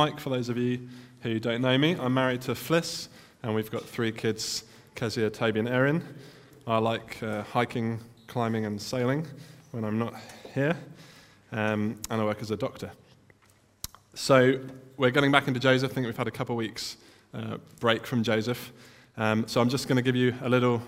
[0.00, 0.78] Mike, for those of you
[1.22, 3.08] who don't know me, I'm married to Fliss,
[3.42, 4.62] and we've got three kids
[4.94, 6.04] Kezia, Toby, and Erin.
[6.68, 7.98] I like uh, hiking,
[8.28, 9.26] climbing, and sailing
[9.72, 10.14] when I'm not
[10.54, 10.76] here,
[11.50, 12.92] um, and I work as a doctor.
[14.14, 14.60] So,
[14.98, 15.90] we're getting back into Joseph.
[15.90, 16.96] I think we've had a couple of weeks
[17.34, 18.70] uh, break from Joseph.
[19.16, 20.80] Um, so, I'm just going to give you a little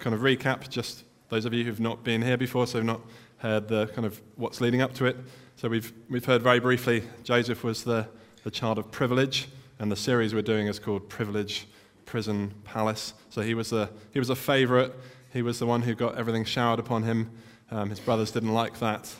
[0.00, 3.00] kind of recap, just those of you who've not been here before, so not
[3.38, 5.16] heard the kind of what's leading up to it.
[5.54, 8.08] So, we've, we've heard very briefly Joseph was the
[8.46, 9.48] the child of privilege,
[9.80, 11.66] and the series we're doing is called Privilege,
[12.04, 13.12] Prison, Palace.
[13.28, 14.94] So he was a, he was a favorite.
[15.32, 17.28] He was the one who got everything showered upon him.
[17.72, 19.12] Um, his brothers didn't like that.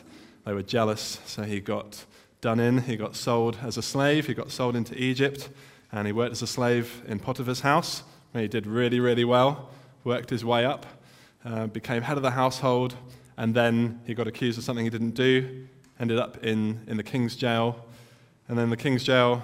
[0.45, 2.05] They were jealous, so he got
[2.39, 2.83] done in.
[2.83, 4.27] He got sold as a slave.
[4.27, 5.49] He got sold into Egypt,
[5.91, 9.71] and he worked as a slave in Potiphar's house, where he did really, really well,
[10.05, 10.85] worked his way up,
[11.43, 12.95] uh, became head of the household,
[13.35, 15.67] and then he got accused of something he didn't do,
[15.99, 17.86] ended up in, in the king's jail,
[18.47, 19.43] and then the king's jail,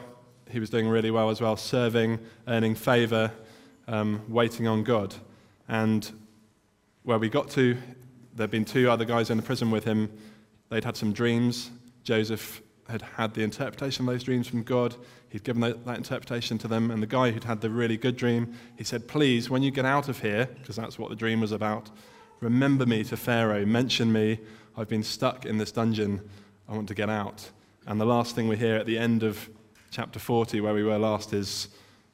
[0.50, 3.32] he was doing really well as well, serving, earning favor,
[3.88, 5.16] um, waiting on God.
[5.68, 6.10] And
[7.04, 7.78] where we got to,
[8.36, 10.12] there'd been two other guys in the prison with him.
[10.70, 11.70] They'd had some dreams.
[12.04, 14.96] Joseph had had the interpretation of those dreams from God.
[15.30, 16.92] He'd given that, that interpretation to them.
[16.92, 19.86] And the guy who'd had the really good dream, he said, Please, when you get
[19.86, 21.90] out of here, because that's what the dream was about,
[22.40, 23.66] remember me to Pharaoh.
[23.66, 24.40] Mention me.
[24.76, 26.22] I've been stuck in this dungeon.
[26.68, 27.52] I want to get out.
[27.86, 29.50] And the last thing we hear at the end of
[29.92, 31.68] chapter 40, where we were last, is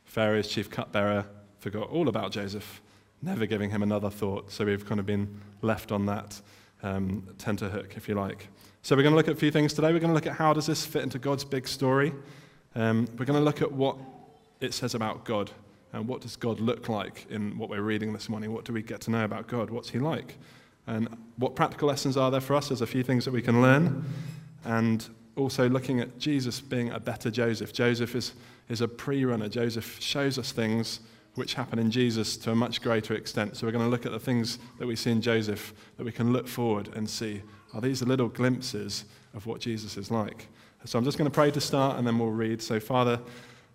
[0.06, 1.26] Pharaoh's chief cupbearer
[1.60, 2.82] forgot all about Joseph,
[3.22, 4.52] never giving him another thought.
[4.52, 6.42] So we've kind of been left on that
[6.82, 8.48] um, tenterhook, if you like.
[8.82, 9.94] So we're going to look at a few things today.
[9.94, 12.14] We're going to look at how does this fit into God's big story.
[12.74, 13.98] Um, we're going to look at what
[14.62, 15.52] it says about God
[15.94, 18.54] and what does God look like in what we're reading this morning.
[18.54, 19.70] What do we get to know about God?
[19.70, 20.38] What's He like?
[20.88, 22.70] And what practical lessons are there for us?
[22.70, 24.06] There's a few things that we can learn.
[24.66, 25.08] And
[25.40, 27.74] also looking at Jesus being a better Joseph.
[27.74, 28.34] Joseph is,
[28.68, 29.50] is a pre runner.
[29.50, 31.00] Joseph shows us things
[31.36, 33.56] which happen in Jesus to a much greater extent.
[33.56, 36.12] So we're going to look at the things that we see in Joseph that we
[36.12, 37.42] can look forward and see
[37.74, 40.48] are these little glimpses of what Jesus is like.
[40.86, 42.62] So I'm just going to pray to start and then we'll read.
[42.62, 43.20] So, Father,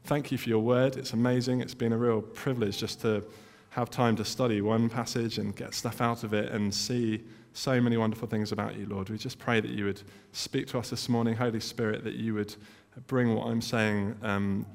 [0.05, 0.97] thank you for your word.
[0.97, 1.61] It's amazing.
[1.61, 3.25] It's been a real privilege just to
[3.71, 7.23] have time to study one passage and get stuff out of it and see
[7.55, 9.09] so many wonderful things about you, Lord.
[9.09, 12.35] We just pray that you would speak to us this morning, Holy Spirit, that you
[12.35, 12.55] would
[13.07, 14.67] bring what I'm saying um,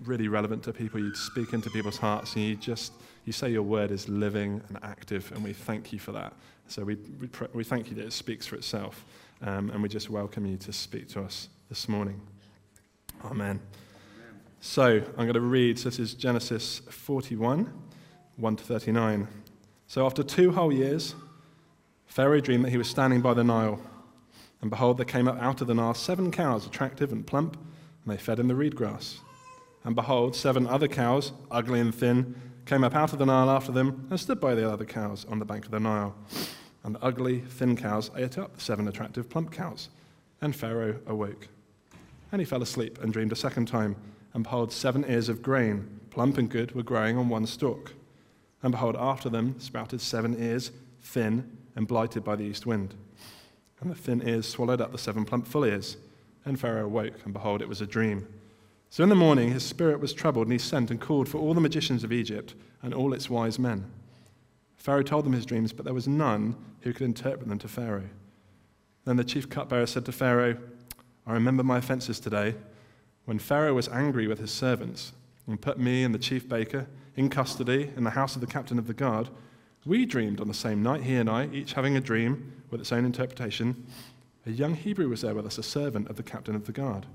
[0.00, 0.98] really relevant to people.
[1.00, 2.94] You'd speak into people's hearts, and you just
[3.26, 6.32] you say your word is living and active, and we thank you for that.
[6.66, 9.04] So we we, pr- we thank you that it speaks for itself,
[9.42, 12.18] um, and we just welcome you to speak to us this morning.
[13.22, 13.32] Amen.
[13.36, 13.60] Amen.
[14.60, 15.78] So I'm going to read.
[15.78, 17.70] So this is Genesis 41,
[18.36, 19.28] 1 to 39.
[19.88, 21.14] So after two whole years.
[22.06, 23.80] Pharaoh dreamed that he was standing by the Nile,
[24.64, 28.12] and behold, there came up out of the Nile seven cows, attractive and plump, and
[28.12, 29.20] they fed in the reed grass.
[29.84, 32.34] And behold, seven other cows, ugly and thin,
[32.64, 35.38] came up out of the Nile after them and stood by the other cows on
[35.38, 36.14] the bank of the Nile.
[36.82, 39.90] And the ugly, thin cows ate up the seven attractive, plump cows.
[40.40, 41.48] And Pharaoh awoke.
[42.32, 43.96] And he fell asleep and dreamed a second time.
[44.32, 47.92] And behold, seven ears of grain, plump and good, were growing on one stalk.
[48.62, 50.72] And behold, after them sprouted seven ears,
[51.02, 52.94] thin and blighted by the east wind.
[53.80, 55.96] And the thin ears swallowed up the seven plump full ears.
[56.44, 58.28] And Pharaoh awoke, and behold, it was a dream.
[58.90, 61.54] So in the morning his spirit was troubled, and he sent and called for all
[61.54, 63.90] the magicians of Egypt and all its wise men.
[64.76, 68.08] Pharaoh told them his dreams, but there was none who could interpret them to Pharaoh.
[69.04, 70.58] Then the chief cupbearer said to Pharaoh,
[71.26, 72.54] I remember my offenses today,
[73.24, 75.12] when Pharaoh was angry with his servants
[75.46, 76.86] and put me and the chief baker
[77.16, 79.28] in custody in the house of the captain of the guard
[79.86, 82.92] we dreamed on the same night, he and I, each having a dream with its
[82.92, 83.86] own interpretation.
[84.46, 87.06] A young Hebrew was there with us, a servant of the captain of the guard.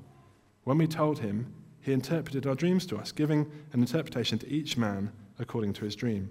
[0.63, 4.77] When we told him, he interpreted our dreams to us, giving an interpretation to each
[4.77, 6.29] man according to his dream.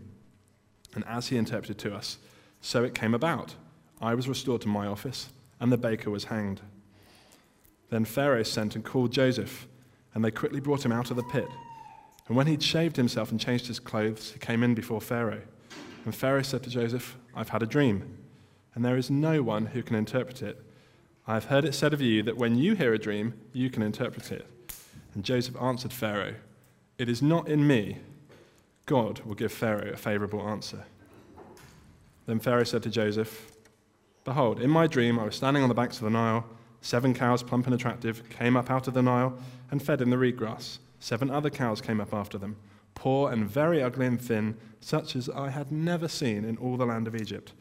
[0.94, 2.19] And as he interpreted to us,
[2.60, 3.55] so it came about.
[4.00, 6.60] I was restored to my office, and the baker was hanged.
[7.91, 9.66] Then Pharaoh sent and called Joseph,
[10.15, 11.49] and they quickly brought him out of the pit.
[12.26, 15.43] And when he'd shaved himself and changed his clothes, he came in before Pharaoh.
[16.05, 18.19] And Pharaoh said to Joseph, I've had a dream,
[18.75, 20.62] and there is no one who can interpret it.
[21.27, 23.83] I have heard it said of you that when you hear a dream, you can
[23.83, 24.47] interpret it.
[25.15, 26.35] And Joseph answered Pharaoh,
[26.97, 27.99] It is not in me.
[28.87, 30.85] God will give Pharaoh a favorable answer.
[32.27, 33.53] Then Pharaoh said to Joseph,
[34.25, 36.47] Behold, in my dream I was standing on the banks of the Nile.
[36.81, 39.37] Seven cows, plump and attractive, came up out of the Nile
[39.71, 40.79] and fed in the reed grass.
[41.00, 42.56] Seven other cows came up after them
[42.99, 46.87] poor and very ugly and thin, such as I had never seen in all the
[46.87, 47.53] land of Egypt.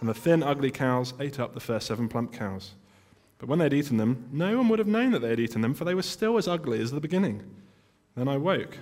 [0.00, 2.72] And the thin, ugly cows ate up the first seven plump cows.
[3.38, 5.60] But when they had eaten them, no one would have known that they had eaten
[5.60, 7.42] them, for they were still as ugly as the beginning.
[8.16, 8.78] Then I woke.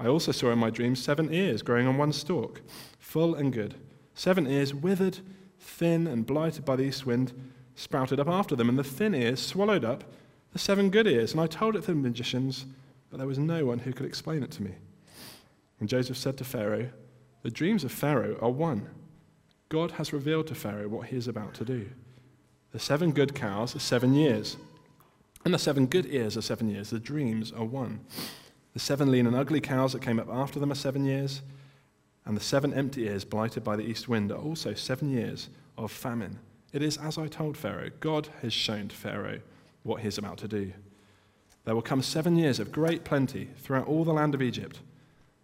[0.00, 2.60] I also saw in my dream seven ears growing on one stalk,
[2.98, 3.74] full and good.
[4.14, 5.18] Seven ears withered,
[5.60, 7.32] thin, and blighted by the east wind,
[7.76, 10.04] sprouted up after them, and the thin ears swallowed up
[10.52, 11.32] the seven good ears.
[11.32, 12.66] And I told it to the magicians,
[13.10, 14.72] but there was no one who could explain it to me.
[15.80, 16.90] And Joseph said to Pharaoh,
[17.42, 18.88] The dreams of Pharaoh are one.
[19.68, 21.88] God has revealed to Pharaoh what he is about to do.
[22.72, 24.56] The seven good cows are seven years,
[25.44, 26.90] and the seven good ears are seven years.
[26.90, 28.00] The dreams are one.
[28.74, 31.42] The seven lean and ugly cows that came up after them are seven years,
[32.24, 35.48] and the seven empty ears blighted by the east wind are also seven years
[35.78, 36.38] of famine.
[36.72, 37.90] It is as I told Pharaoh.
[38.00, 39.40] God has shown to Pharaoh
[39.82, 40.72] what he is about to do.
[41.64, 44.80] There will come seven years of great plenty throughout all the land of Egypt,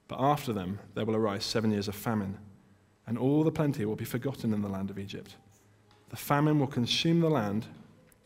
[0.09, 2.39] but after them there will arise seven years of famine,
[3.07, 5.37] and all the plenty will be forgotten in the land of Egypt.
[6.11, 7.67] The famine will consume the land,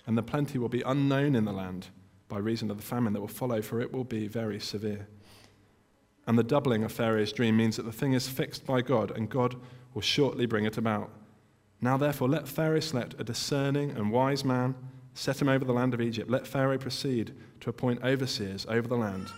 [0.06, 1.88] and the plenty will be unknown in the land
[2.28, 5.08] by reason of the famine that will follow, for it will be very severe.
[6.26, 9.31] And the doubling of Pharaoh's dream means that the thing is fixed by God, and
[9.31, 9.56] God
[9.94, 11.10] will shortly bring it about.
[11.81, 14.74] Now, therefore, let Pharaoh select a discerning and wise man,
[15.14, 16.31] set him over the land of Egypt.
[16.31, 19.28] Let Pharaoh proceed to appoint overseers over the land,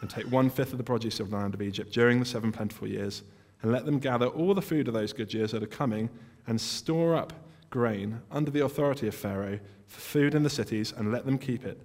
[0.00, 2.52] and take one fifth of the produce of the land of Egypt during the seven
[2.52, 3.22] plentiful years,
[3.62, 6.08] and let them gather all the food of those good years that are coming,
[6.46, 7.32] and store up
[7.70, 11.64] grain under the authority of Pharaoh for food in the cities, and let them keep
[11.64, 11.80] it.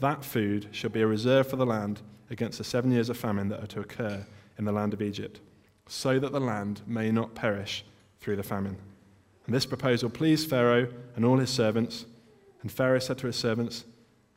[0.00, 3.48] That food shall be a reserve for the land against the seven years of famine
[3.48, 4.26] that are to occur
[4.58, 5.40] in the land of Egypt,
[5.86, 7.84] so that the land may not perish
[8.20, 8.76] through the famine.
[9.46, 12.04] And this proposal pleased Pharaoh and all his servants.
[12.60, 13.84] And Pharaoh said to his servants,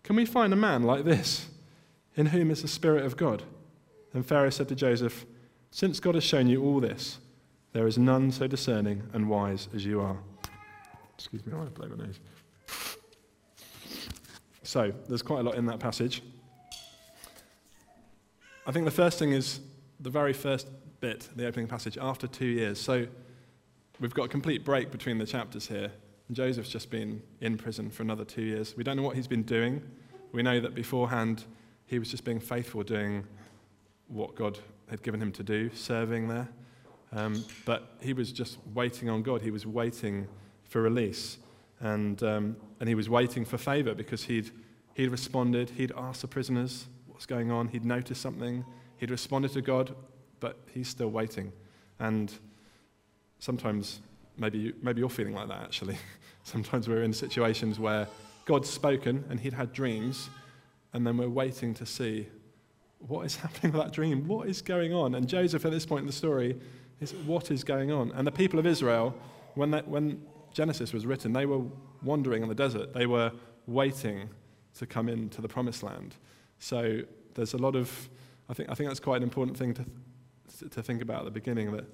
[0.03, 1.47] Can we find a man like this,
[2.15, 3.43] in whom is the Spirit of God?
[4.13, 5.25] And Pharaoh said to Joseph,
[5.71, 7.19] Since God has shown you all this,
[7.73, 10.17] there is none so discerning and wise as you are.
[11.15, 12.19] Excuse me, I want to blow my nose.
[14.63, 16.21] So, there's quite a lot in that passage.
[18.65, 19.59] I think the first thing is
[19.99, 20.67] the very first
[20.99, 22.79] bit, the opening passage, after two years.
[22.79, 23.07] So,
[23.99, 25.91] we've got a complete break between the chapters here.
[26.31, 28.75] Joseph's just been in prison for another two years.
[28.77, 29.81] We don't know what he's been doing.
[30.31, 31.43] We know that beforehand
[31.91, 33.27] he was just being faithful, doing
[34.07, 34.57] what God
[34.89, 36.47] had given him to do, serving there.
[37.11, 39.41] Um, but he was just waiting on God.
[39.41, 40.29] He was waiting
[40.63, 41.37] for release.
[41.81, 44.51] And, um, and he was waiting for favor because he'd,
[44.93, 45.71] he'd responded.
[45.71, 47.67] He'd asked the prisoners what's going on.
[47.67, 48.63] He'd noticed something.
[48.95, 49.93] He'd responded to God,
[50.39, 51.51] but he's still waiting.
[51.99, 52.31] And
[53.39, 53.99] sometimes,
[54.37, 55.97] maybe, you, maybe you're feeling like that actually.
[56.43, 58.07] sometimes we're in situations where
[58.45, 60.29] God's spoken and he'd had dreams,
[60.93, 62.27] and then we're waiting to see
[62.99, 64.27] what is happening with that dream?
[64.27, 65.15] What is going on?
[65.15, 66.59] And Joseph, at this point in the story,
[66.99, 68.11] is what is going on?
[68.11, 69.15] And the people of Israel,
[69.55, 70.21] when, that, when
[70.53, 71.61] Genesis was written, they were
[72.03, 72.93] wandering in the desert.
[72.93, 73.31] They were
[73.67, 74.29] waiting
[74.75, 76.15] to come into the promised land.
[76.59, 77.01] So
[77.33, 78.09] there's a lot of,
[78.49, 81.31] I think, I think that's quite an important thing to, to think about at the
[81.31, 81.85] beginning that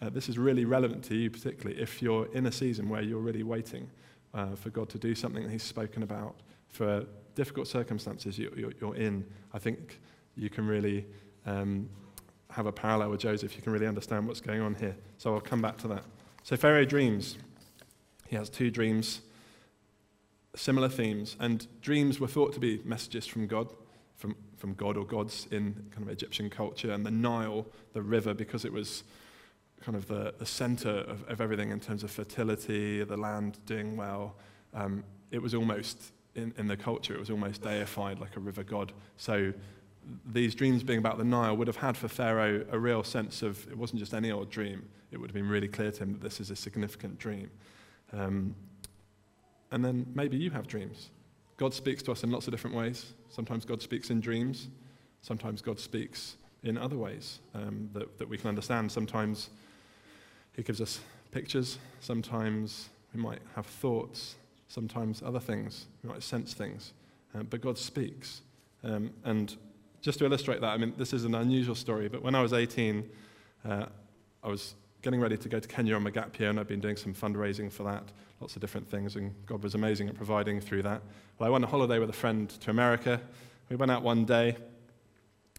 [0.00, 3.20] uh, this is really relevant to you, particularly if you're in a season where you're
[3.20, 3.88] really waiting
[4.34, 6.36] uh, for God to do something that He's spoken about,
[6.68, 9.24] for difficult circumstances you, you're, you're in.
[9.52, 10.00] I think
[10.36, 11.06] you can really
[11.46, 11.88] um,
[12.50, 13.56] have a parallel with Joseph.
[13.56, 14.96] You can really understand what's going on here.
[15.18, 16.04] So I'll come back to that.
[16.42, 17.38] So Pharaoh dreams.
[18.26, 19.20] He has two dreams,
[20.56, 23.68] similar themes, and dreams were thought to be messages from God,
[24.16, 28.32] from, from God or gods in kind of Egyptian culture, and the Nile, the river,
[28.32, 29.04] because it was
[29.82, 33.98] kind of the, the center of, of everything in terms of fertility, the land doing
[33.98, 34.36] well.
[34.72, 38.62] Um, it was almost, in, in the culture, it was almost deified like a river
[38.62, 38.92] god.
[39.16, 39.52] So
[40.26, 43.66] these dreams being about the Nile would have had for Pharaoh a real sense of
[43.68, 44.88] it wasn't just any old dream.
[45.10, 47.50] It would have been really clear to him that this is a significant dream.
[48.12, 48.54] Um,
[49.70, 51.10] and then maybe you have dreams.
[51.56, 53.12] God speaks to us in lots of different ways.
[53.28, 54.68] Sometimes God speaks in dreams.
[55.20, 58.90] Sometimes God speaks in other ways um, that, that we can understand.
[58.90, 59.50] Sometimes
[60.54, 61.78] He gives us pictures.
[62.00, 64.36] Sometimes we might have thoughts.
[64.72, 65.84] Sometimes other things.
[66.02, 66.94] We might sense things.
[67.34, 68.40] Uh, but God speaks.
[68.82, 69.54] Um, and
[70.00, 72.54] just to illustrate that, I mean, this is an unusual story, but when I was
[72.54, 73.06] 18,
[73.68, 73.84] uh,
[74.42, 76.80] I was getting ready to go to Kenya on my gap year, and I'd been
[76.80, 78.04] doing some fundraising for that,
[78.40, 81.02] lots of different things, and God was amazing at providing through that.
[81.38, 83.20] Well, I went on a holiday with a friend to America.
[83.68, 84.56] We went out one day,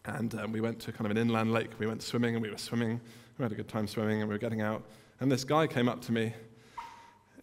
[0.06, 1.70] and um, we went to kind of an inland lake.
[1.78, 3.00] We went swimming, and we were swimming.
[3.38, 4.82] We had a good time swimming, and we were getting out.
[5.20, 6.34] And this guy came up to me,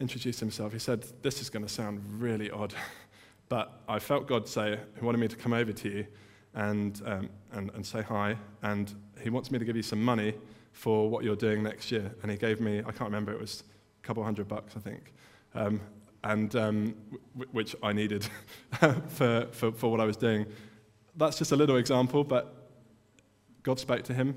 [0.01, 0.73] introduced himself.
[0.73, 2.75] He said, This is going to sound really odd,
[3.49, 6.07] but I felt God say He wanted me to come over to you
[6.55, 8.93] and, um, and, and say hi, and
[9.23, 10.35] He wants me to give you some money
[10.73, 12.15] for what you're doing next year.
[12.23, 13.65] And he gave me, I can't remember, it was
[14.03, 15.13] a couple hundred bucks, I think.
[15.55, 15.81] Um,
[16.23, 16.95] and um,
[17.33, 18.29] w- which I needed
[19.09, 20.47] for, for, for what I was doing.
[21.17, 22.71] That's just a little example, but
[23.63, 24.37] God spoke to him.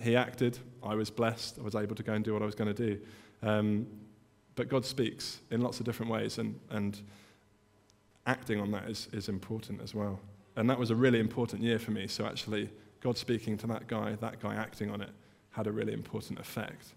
[0.00, 0.58] He acted.
[0.82, 1.58] I was blessed.
[1.58, 3.00] I was able to go and do what I was going to do.
[3.42, 3.86] Um,
[4.60, 7.00] but God speaks in lots of different ways, and, and
[8.26, 10.20] acting on that is, is important as well.
[10.54, 12.06] And that was a really important year for me.
[12.06, 12.68] So actually,
[13.00, 15.08] God speaking to that guy, that guy acting on it,
[15.52, 16.88] had a really important effect.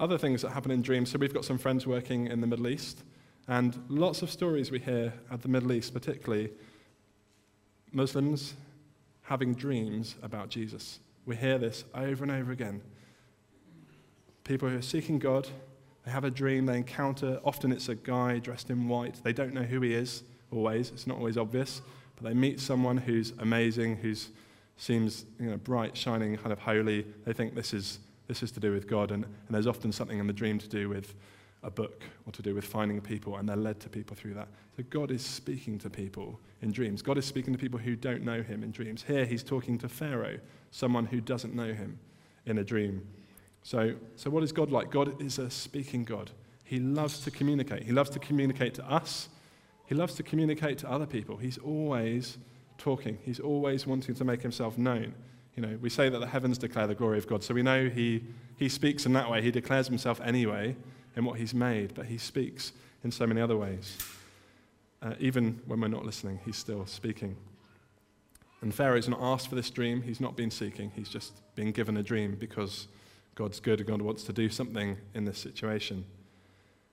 [0.00, 1.10] Other things that happen in dreams.
[1.10, 3.04] So we've got some friends working in the Middle East,
[3.46, 6.50] and lots of stories we hear at the Middle East, particularly
[7.92, 8.54] Muslims
[9.24, 11.00] having dreams about Jesus.
[11.26, 12.80] We hear this over and over again.
[14.44, 15.50] People who are seeking God,
[16.04, 19.20] they have a dream, they encounter, often it's a guy dressed in white.
[19.22, 21.80] They don't know who he is, always, it's not always obvious,
[22.16, 24.14] but they meet someone who's amazing, who
[24.76, 27.06] seems you know, bright, shining, kind of holy.
[27.24, 30.18] They think this is, this is to do with God, and, and there's often something
[30.18, 31.14] in the dream to do with
[31.62, 34.48] a book or to do with finding people, and they're led to people through that.
[34.76, 37.00] So God is speaking to people in dreams.
[37.00, 39.02] God is speaking to people who don't know him in dreams.
[39.02, 40.38] Here he's talking to Pharaoh,
[40.70, 41.98] someone who doesn't know him
[42.44, 43.06] in a dream.
[43.64, 44.90] So, so what is God like?
[44.90, 46.30] God is a speaking God.
[46.64, 47.82] He loves to communicate.
[47.82, 49.30] He loves to communicate to us.
[49.86, 51.38] He loves to communicate to other people.
[51.38, 52.36] He's always
[52.76, 53.18] talking.
[53.22, 55.14] He's always wanting to make himself known.
[55.56, 57.88] You know, we say that the heavens declare the glory of God, so we know
[57.88, 58.22] he,
[58.58, 59.40] he speaks in that way.
[59.40, 60.76] He declares himself anyway
[61.16, 63.96] in what he's made, but he speaks in so many other ways.
[65.00, 67.36] Uh, even when we're not listening, he's still speaking.
[68.60, 70.02] And Pharaoh's not asked for this dream.
[70.02, 70.90] He's not been seeking.
[70.94, 72.88] He's just been given a dream because
[73.34, 76.04] God's good God wants to do something in this situation.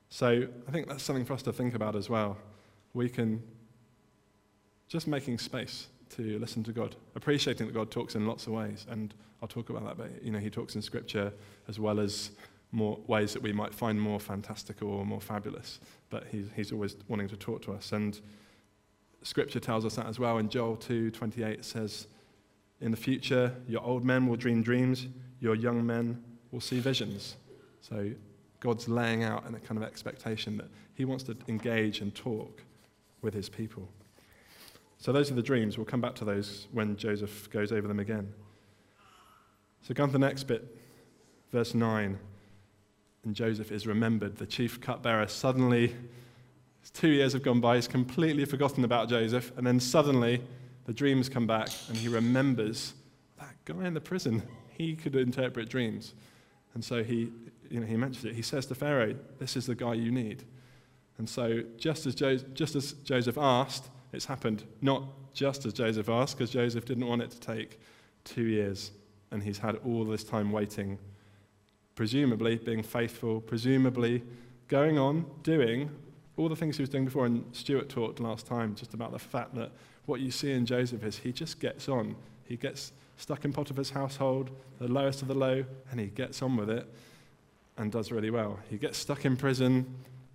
[0.10, 2.38] So I think that's something for us to think about as well.
[2.94, 3.42] We can
[4.88, 8.86] just making space to listen to God, appreciating that God talks in lots of ways,
[8.90, 9.98] and I'll talk about that.
[9.98, 11.32] But you know, He talks in Scripture
[11.70, 12.32] as well as
[12.74, 15.80] more ways that we might find more fantastical or more fabulous.
[16.10, 18.20] But He's, he's always wanting to talk to us, and
[19.24, 20.40] Scripture tells us that as well.
[20.40, 22.08] In Joel two twenty eight says,
[22.82, 25.08] "In the future, your old men will dream dreams,
[25.40, 27.36] your young men will see visions."
[27.81, 28.12] So
[28.60, 32.62] God's laying out in a kind of expectation that He wants to engage and talk
[33.22, 33.89] with His people.
[34.98, 35.77] So those are the dreams.
[35.77, 38.34] We'll come back to those when Joseph goes over them again.
[39.81, 40.77] So come to the next bit,
[41.51, 42.20] verse 9.
[43.24, 44.38] And Joseph is remembered.
[44.38, 45.96] The chief cupbearer suddenly,
[46.93, 50.41] two years have gone by, he's completely forgotten about Joseph, and then suddenly
[50.86, 52.93] the dreams come back and he remembers
[53.39, 54.43] that guy in the prison.
[54.70, 56.13] He could interpret dreams.
[56.74, 57.32] And so he,
[57.70, 58.34] you know, he mentions it.
[58.34, 60.44] He says to Pharaoh, This is the guy you need.
[61.18, 66.10] And so just as, jo- just as Joseph asked, it's happened not just as Joseph
[66.10, 67.80] asked, because Joseph didn't want it to take
[68.24, 68.92] two years,
[69.32, 70.98] and he's had all this time waiting,
[71.96, 74.24] presumably being faithful, presumably
[74.68, 75.90] going on doing
[76.38, 77.25] all the things he was doing before.
[77.25, 79.72] And Stuart talked last time just about the fact that
[80.06, 82.16] what you see in Joseph is he just gets on.
[82.46, 84.50] He gets stuck in Potiphar's household,
[84.80, 86.92] the lowest of the low, and he gets on with it
[87.78, 88.58] and does really well.
[88.68, 89.86] He gets stuck in prison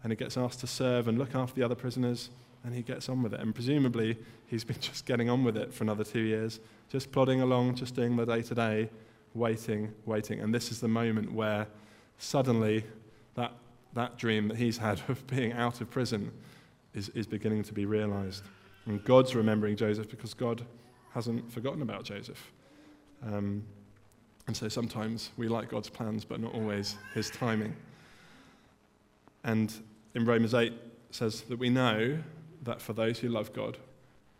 [0.05, 2.31] and he gets asked to serve and look after the other prisoners
[2.65, 3.41] and he gets on with it.
[3.41, 4.17] And presumably,
[4.47, 7.97] he's been just getting on with it for another two years, just plodding along, just
[7.97, 8.89] doing the day to day,
[9.35, 10.39] waiting, waiting.
[10.39, 11.67] And this is the moment where
[12.19, 12.85] suddenly
[13.35, 13.53] that,
[13.95, 16.31] that dream that he's had of being out of prison
[16.95, 18.45] is, is beginning to be realized.
[18.87, 20.65] And God's remembering Joseph because God
[21.15, 22.53] hasn't forgotten about Joseph.
[23.25, 23.65] Um,
[24.47, 27.75] and so sometimes we like God's plans, but not always his timing.
[29.45, 29.73] And
[30.15, 30.73] in Romans 8
[31.11, 32.19] says that we know
[32.63, 33.79] that for those who love God,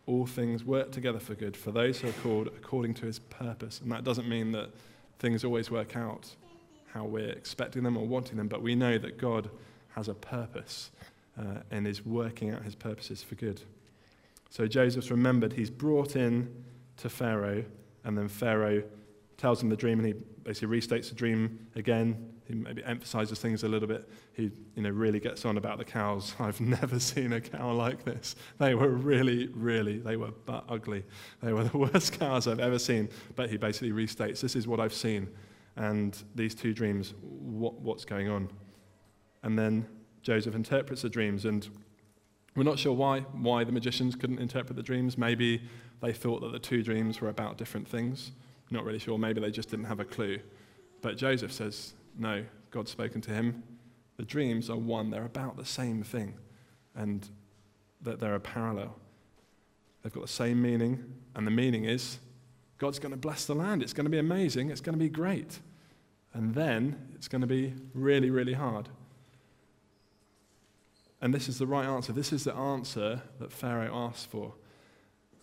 [0.05, 3.81] all things work together for good, for those who are called according to his purpose.
[3.81, 4.69] And that doesn't mean that
[5.19, 6.29] things always work out
[6.93, 9.49] how we're expecting them or wanting them, but we know that God
[9.89, 10.91] has a purpose
[11.37, 13.61] uh, and is working out his purposes for good.
[14.49, 16.63] So Joseph's remembered, he's brought in
[16.97, 17.65] to Pharaoh,
[18.07, 18.83] and then Pharaoh
[19.35, 22.31] tells him the dream, and he basically restates the dream again.
[22.47, 24.09] He maybe emphasizes things a little bit.
[24.31, 26.33] He you know, really gets on about the cows.
[26.39, 28.37] I've never seen a cow like this.
[28.59, 31.03] They were really, really, they were but ugly.
[31.43, 33.09] They were the worst cows I've ever seen.
[33.35, 35.27] But he basically restates this is what I've seen.
[35.75, 38.49] And these two dreams, what, what's going on?
[39.43, 39.85] And then
[40.21, 41.67] Joseph interprets the dreams, and
[42.57, 45.15] we're not sure why, why the magicians couldn't interpret the dreams.
[45.15, 45.61] Maybe
[46.01, 48.31] they thought that the two dreams were about different things.
[48.71, 49.19] Not really sure.
[49.19, 50.39] Maybe they just didn't have a clue.
[51.01, 53.61] But Joseph says, no, God's spoken to him.
[54.17, 56.33] The dreams are one, they're about the same thing,
[56.95, 57.29] and
[58.01, 58.95] that they're a parallel.
[60.01, 61.03] They've got the same meaning,
[61.35, 62.17] and the meaning is
[62.79, 63.83] God's going to bless the land.
[63.83, 64.71] It's going to be amazing.
[64.71, 65.59] It's going to be great.
[66.33, 68.89] And then it's going to be really, really hard.
[71.21, 72.13] And this is the right answer.
[72.13, 74.53] This is the answer that Pharaoh asked for.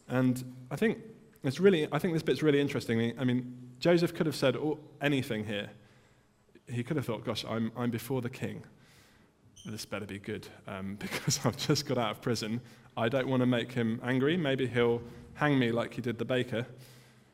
[0.09, 0.99] And I think
[1.43, 3.19] it's really, I think this bit's really interesting.
[3.19, 4.57] I mean, Joseph could have said
[5.01, 5.71] anything here.
[6.69, 8.63] He could have thought, gosh, I'm, I'm before the king.
[9.67, 12.61] This better be good um, because I've just got out of prison.
[12.97, 14.37] I don't want to make him angry.
[14.37, 15.03] Maybe he'll
[15.35, 16.67] hang me like he did the baker.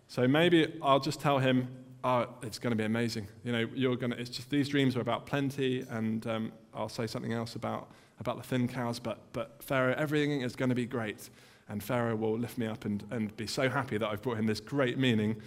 [0.08, 1.68] So maybe I'll just tell him,
[2.02, 3.28] oh, it's going to be amazing.
[3.44, 6.88] You know, you're going to, it's just these dreams are about plenty, and um, I'll
[6.88, 10.74] say something else about, about the thin cows, but, but Pharaoh, everything is going to
[10.74, 11.30] be great.
[11.68, 14.46] And Pharaoh will lift me up and, and be so happy that I've brought him
[14.46, 15.40] this great meaning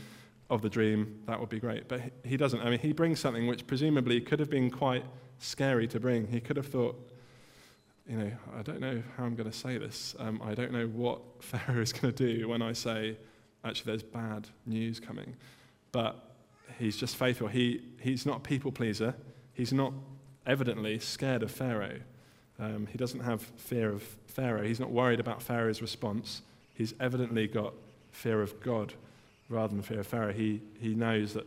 [0.49, 1.21] of the dream.
[1.27, 1.87] That would be great.
[1.87, 2.61] But he doesn't.
[2.61, 5.05] I mean, he brings something which presumably could have been quite
[5.39, 6.27] scary to bring.
[6.27, 6.95] He could have thought,
[8.07, 10.15] you know, I don't know how I'm going to say this.
[10.17, 13.17] Um, I don't know what Pharaoh is going to do when I say,
[13.63, 15.35] actually, there's bad news coming.
[15.91, 16.35] But
[16.79, 17.47] he's just faithful.
[17.47, 19.13] He, he's not a people pleaser.
[19.53, 19.93] He's not
[20.45, 21.99] evidently scared of Pharaoh.
[22.63, 24.63] Um, he doesn't have fear of Pharaoh.
[24.63, 26.41] He's not worried about Pharaoh's response.
[26.73, 27.73] He's evidently got
[28.11, 28.93] fear of God
[29.49, 30.31] rather than fear of Pharaoh.
[30.31, 31.45] He, he knows that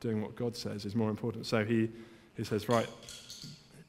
[0.00, 1.44] doing what God says is more important.
[1.44, 1.90] So he,
[2.36, 2.88] he says, right,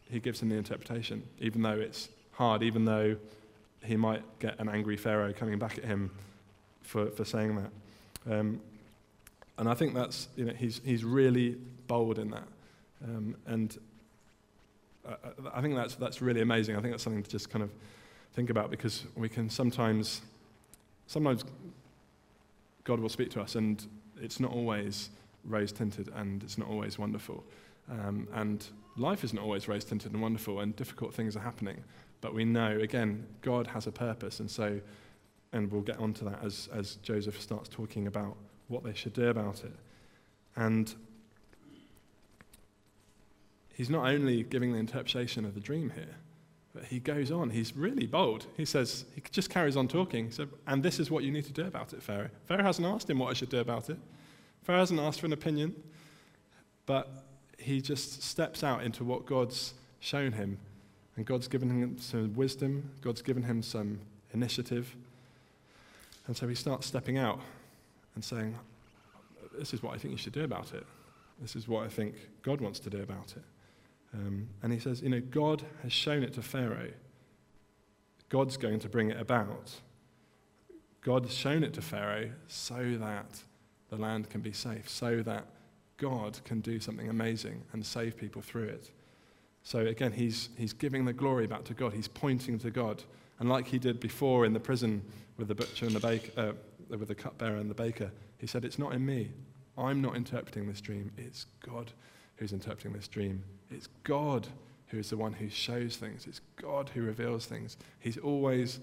[0.09, 3.15] he gives him the interpretation, even though it's hard, even though
[3.83, 6.12] he might get an angry Pharaoh coming back at him
[6.81, 8.39] for, for saying that.
[8.39, 8.59] Um,
[9.57, 11.57] and I think that's, you know, he's, he's really
[11.88, 12.47] bold in that.
[13.03, 13.77] Um, and
[15.53, 16.75] I, think that's, that's really amazing.
[16.75, 17.71] I think that's something to just kind of
[18.33, 20.21] think about because we can sometimes,
[21.07, 21.45] sometimes
[22.83, 23.85] God will speak to us and
[24.21, 25.09] it's not always
[25.43, 27.43] rose tinted and it's not always wonderful.
[27.89, 28.65] Um, and
[28.97, 31.83] life isn't always rose tinted and wonderful, and difficult things are happening.
[32.19, 34.81] But we know, again, God has a purpose, and so,
[35.53, 38.35] and we'll get onto that as, as Joseph starts talking about
[38.67, 39.73] what they should do about it.
[40.55, 40.93] And
[43.77, 46.15] he's not only giving the interpretation of the dream here,
[46.74, 47.51] but he goes on.
[47.51, 48.48] He's really bold.
[48.57, 50.31] He says, he just carries on talking.
[50.31, 52.29] Said, and this is what you need to do about it, Pharaoh.
[52.46, 53.98] Pharaoh hasn't asked him what I should do about it.
[54.63, 55.75] Pharaoh hasn't asked for an opinion.
[56.87, 57.09] But
[57.59, 60.57] he just steps out into what God's shown him.
[61.16, 64.00] And God's given him some wisdom, God's given him some
[64.33, 64.96] initiative.
[66.25, 67.40] And so he starts stepping out
[68.16, 68.57] and saying,
[69.57, 70.85] This is what I think you should do about it.
[71.42, 73.44] This is what I think God wants to do about it.
[74.13, 76.91] Um, and he says, You know, God has shown it to Pharaoh.
[78.29, 79.74] God's going to bring it about.
[81.01, 83.41] God has shown it to Pharaoh so that
[83.89, 85.46] the land can be safe, so that
[85.98, 88.91] God can do something amazing and save people through it.
[89.63, 91.93] So again, he's, he's giving the glory back to God.
[91.93, 93.03] He's pointing to God.
[93.39, 95.01] And like he did before in the prison
[95.37, 96.51] with the butcher and the baker, uh,
[96.89, 99.31] with the cupbearer and the baker, he said, It's not in me.
[99.77, 101.11] I'm not interpreting this dream.
[101.17, 101.91] It's God
[102.37, 103.43] who's interpreting this dream.
[103.69, 104.47] It's God
[104.87, 106.25] who is the one who shows things.
[106.27, 107.77] It's God who reveals things.
[108.00, 108.79] He's always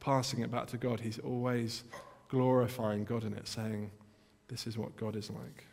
[0.00, 1.00] passing it back to God.
[1.00, 1.84] He's always
[2.28, 3.90] glorifying God in it, saying,
[4.48, 5.66] This is what God is like.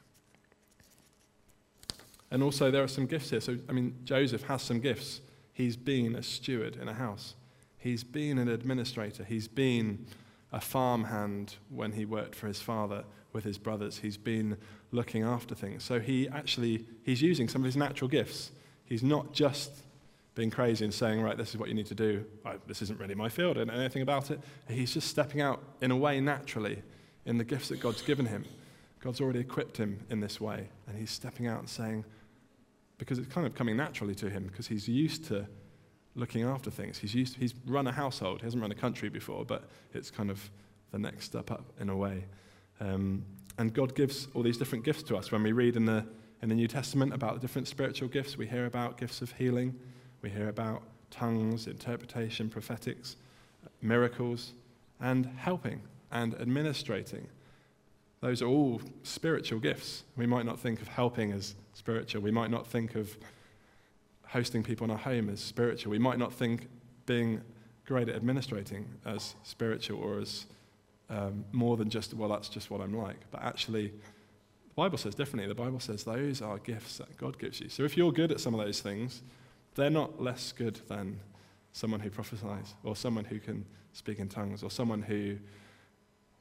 [2.32, 3.42] And also, there are some gifts here.
[3.42, 5.22] So, I mean, Joseph has some gifts.
[5.54, 7.36] He's been a steward in a house,
[7.78, 10.08] he's been an administrator, he's been
[10.52, 13.98] a farmhand when he worked for his father with his brothers.
[13.98, 14.58] He's been
[14.92, 15.84] looking after things.
[15.84, 18.52] So he actually he's using some of his natural gifts.
[18.86, 19.72] He's not just
[20.36, 22.26] being crazy and saying, right, this is what you need to do.
[22.68, 23.58] this isn't really my field.
[23.58, 24.40] I don't know anything about it.
[24.68, 26.82] He's just stepping out in a way naturally
[27.26, 28.46] in the gifts that God's given him.
[29.00, 30.70] God's already equipped him in this way.
[30.88, 32.04] And he's stepping out and saying,
[32.98, 35.48] because it's kind of coming naturally to him because he's used to
[36.16, 36.98] looking after things.
[36.98, 38.42] He's, used, he's run a household.
[38.42, 40.50] He hasn't run a country before, but it's kind of
[40.92, 42.26] the next step up in a way.
[42.84, 43.26] Um,
[43.58, 45.32] and God gives all these different gifts to us.
[45.32, 46.06] When we read in the,
[46.42, 49.76] in the New Testament about the different spiritual gifts, we hear about gifts of healing,
[50.22, 53.16] we hear about tongues, interpretation, prophetics,
[53.82, 54.54] miracles,
[55.00, 57.28] and helping and administrating.
[58.22, 60.04] Those are all spiritual gifts.
[60.16, 62.22] We might not think of helping as spiritual.
[62.22, 63.16] We might not think of
[64.28, 65.92] hosting people in our home as spiritual.
[65.92, 66.68] We might not think
[67.06, 67.42] being
[67.86, 70.46] great at administrating as spiritual or as
[71.10, 73.18] um, more than just, well, that's just what I'm like.
[73.32, 75.48] But actually, the Bible says differently.
[75.48, 77.70] The Bible says those are gifts that God gives you.
[77.70, 79.22] So if you're good at some of those things,
[79.76, 81.20] they're not less good than
[81.74, 85.38] someone who prophesies or someone who can speak in tongues or someone who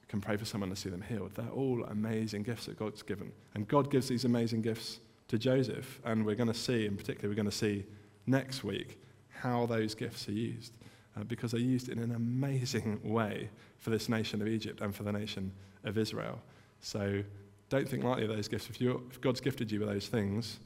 [0.08, 1.32] can pray for someone to see them healed.
[1.34, 3.32] They're all amazing gifts that God's given.
[3.54, 6.00] And God gives these amazing gifts to Joseph.
[6.04, 7.84] And we're going to see, in particular, we're going to see
[8.26, 10.72] next week how those gifts are used.
[11.14, 15.02] Uh, because they're used in an amazing way for this nation of Egypt and for
[15.02, 15.52] the nation
[15.84, 16.40] of Israel.
[16.80, 17.22] So
[17.68, 18.70] don't think lightly of those gifts.
[18.70, 20.58] If, if God's gifted you with those things,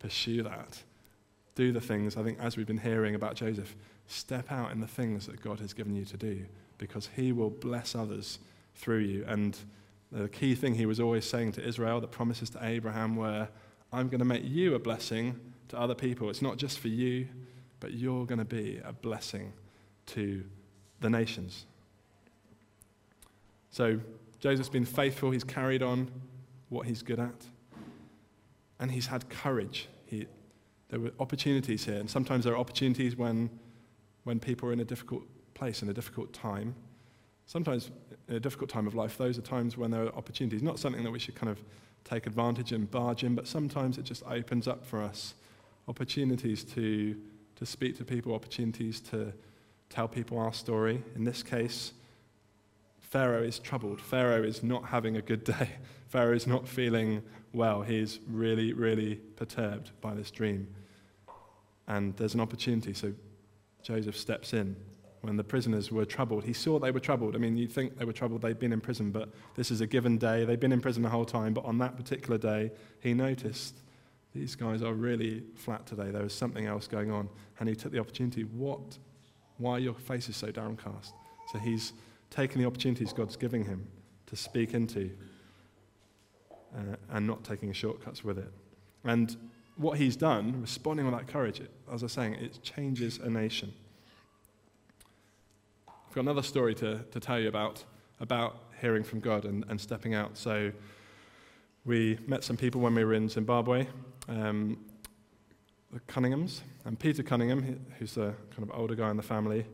[0.00, 0.82] pursue that.
[1.54, 3.76] Do the things, I think, as we've been hearing about Joseph,
[4.08, 6.44] step out in the things that God has given you to do
[6.76, 8.40] because He will bless others
[8.74, 9.24] through you.
[9.28, 9.56] And
[10.10, 13.48] the key thing He was always saying to Israel, the promises to Abraham were,
[13.92, 16.30] I'm going to make you a blessing to other people.
[16.30, 17.28] It's not just for you,
[17.78, 19.52] but you're going to be a blessing
[20.06, 20.44] to
[21.00, 21.66] the nations.
[23.70, 24.00] So
[24.40, 26.10] Joseph's been faithful, he's carried on
[26.68, 27.46] what he's good at,
[28.78, 29.88] and he's had courage.
[30.06, 30.26] He,
[30.88, 33.50] there were opportunities here, and sometimes there are opportunities when,
[34.24, 35.22] when people are in a difficult
[35.54, 36.74] place, in a difficult time.
[37.46, 37.90] Sometimes,
[38.28, 40.62] in a difficult time of life, those are times when there are opportunities.
[40.62, 41.62] Not something that we should kind of
[42.04, 45.34] take advantage and barge in, but sometimes it just opens up for us
[45.88, 47.16] opportunities to,
[47.56, 49.32] to speak to people, opportunities to
[49.90, 51.02] tell people our story.
[51.14, 51.92] In this case,
[53.00, 54.00] Pharaoh is troubled.
[54.00, 55.70] Pharaoh is not having a good day.
[56.08, 57.82] Pharaoh is not feeling well.
[57.82, 60.68] He's really, really perturbed by this dream.
[61.86, 62.94] And there's an opportunity.
[62.94, 63.12] So
[63.82, 64.76] Joseph steps in
[65.20, 66.44] when the prisoners were troubled.
[66.44, 67.34] He saw they were troubled.
[67.34, 69.86] I mean, you'd think they were troubled, they'd been in prison, but this is a
[69.86, 70.44] given day.
[70.44, 73.80] They'd been in prison the whole time, but on that particular day, he noticed
[74.34, 76.10] these guys are really flat today.
[76.10, 77.28] There was something else going on.
[77.60, 78.42] And he took the opportunity.
[78.42, 78.98] What?
[79.58, 81.14] Why your face is so downcast?
[81.52, 81.92] So he's
[82.30, 83.86] taking the opportunities God's giving him
[84.26, 85.10] to speak into
[86.76, 88.52] uh, and not taking shortcuts with it.
[89.04, 89.36] And
[89.76, 93.30] what he's done, responding with that courage, it, as I was saying, it changes a
[93.30, 93.72] nation.
[95.88, 97.84] I've got another story to, to tell you about,
[98.20, 100.36] about hearing from God and, and stepping out.
[100.36, 100.72] So
[101.84, 103.86] we met some people when we were in Zimbabwe,
[104.28, 104.78] um,
[105.94, 106.60] the Cunninghams.
[106.84, 109.64] And Peter Cunningham, who's a kind of older guy in the family,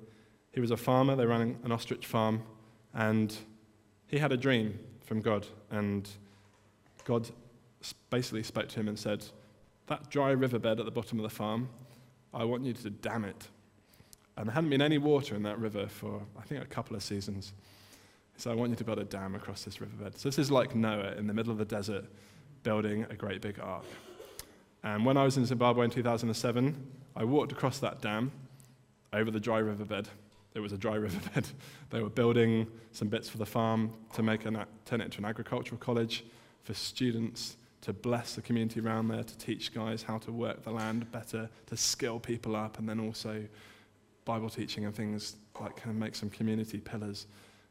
[0.53, 1.17] he was a farmer.
[1.17, 2.43] They ran an ostrich farm.
[2.95, 3.35] And
[4.07, 5.47] he had a dream from God.
[5.71, 6.09] And
[7.05, 7.29] God
[8.11, 9.25] basically spoke to him and said,
[9.87, 11.71] That dry riverbed at the bottom of the farm,
[12.35, 13.49] I want you to dam it.
[14.37, 17.03] And there hadn't been any water in that river for, I think, a couple of
[17.03, 17.53] seasons.
[18.37, 20.19] So I want you to build a dam across this riverbed.
[20.19, 22.05] So this is like Noah in the middle of the desert
[22.63, 23.85] building a great big ark.
[24.83, 28.33] And when I was in Zimbabwe in 2007, I walked across that dam
[29.13, 30.09] over the dry riverbed.
[30.55, 31.49] It was a dry riverbed.
[31.91, 35.25] they were building some bits for the farm to make an, turn it into an
[35.25, 36.25] agricultural college
[36.63, 40.71] for students to bless the community around there, to teach guys how to work the
[40.71, 43.43] land better, to skill people up, and then also
[44.25, 47.27] Bible teaching and things like kind of make some community pillars.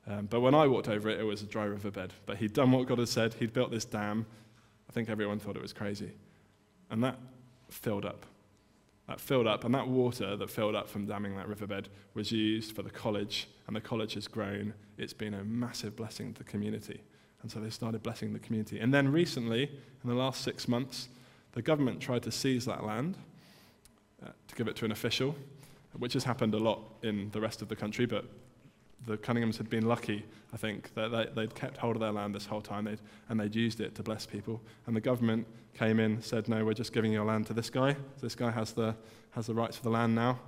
[0.07, 2.13] Um, but when I walked over it, it was a dry riverbed.
[2.25, 3.35] But he'd done what God had said.
[3.35, 4.25] He'd built this dam.
[4.89, 6.11] I think everyone thought it was crazy.
[6.89, 7.17] And that
[7.69, 8.25] filled up.
[9.07, 12.75] That filled up, and that water that filled up from damming that riverbed was used
[12.75, 14.73] for the college, and the college has grown.
[14.97, 17.01] It's been a massive blessing to the community.
[17.41, 18.79] And so they started blessing the community.
[18.79, 19.63] And then recently,
[20.03, 21.09] in the last six months,
[21.53, 23.17] the government tried to seize that land
[24.23, 25.35] uh, to give it to an official,
[25.97, 28.25] which has happened a lot in the rest of the country, but
[29.05, 32.35] the Cunninghams had been lucky, I think, that they, they'd kept hold of their land
[32.35, 34.61] this whole time they'd, and they'd used it to bless people.
[34.87, 37.95] And the government came in, said, No, we're just giving your land to this guy.
[38.21, 38.95] This guy has the,
[39.31, 40.39] has the rights for the land now.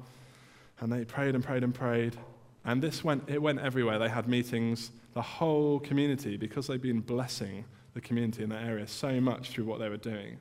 [0.79, 2.17] And they prayed and prayed and prayed.
[2.65, 3.97] And this went, it went everywhere.
[3.99, 8.87] They had meetings, the whole community, because they'd been blessing the community in that area
[8.87, 10.37] so much through what they were doing.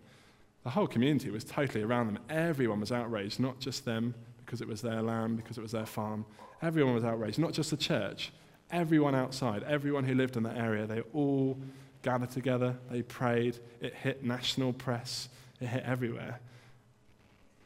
[0.62, 2.18] The whole community was totally around them.
[2.29, 4.14] Everyone was outraged, not just them,
[4.51, 6.25] because it was their land, because it was their farm.
[6.61, 8.33] Everyone was outraged, not just the church,
[8.73, 10.89] everyone outside, everyone who lived in that area.
[10.89, 11.57] They all
[12.03, 13.61] gathered together, they prayed.
[13.81, 15.29] It hit national press,
[15.61, 16.41] it hit everywhere.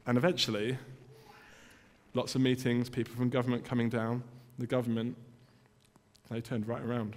[0.06, 0.76] And eventually,
[2.12, 4.22] lots of meetings, people from government coming down,
[4.58, 5.16] the government,
[6.30, 7.16] they turned right around.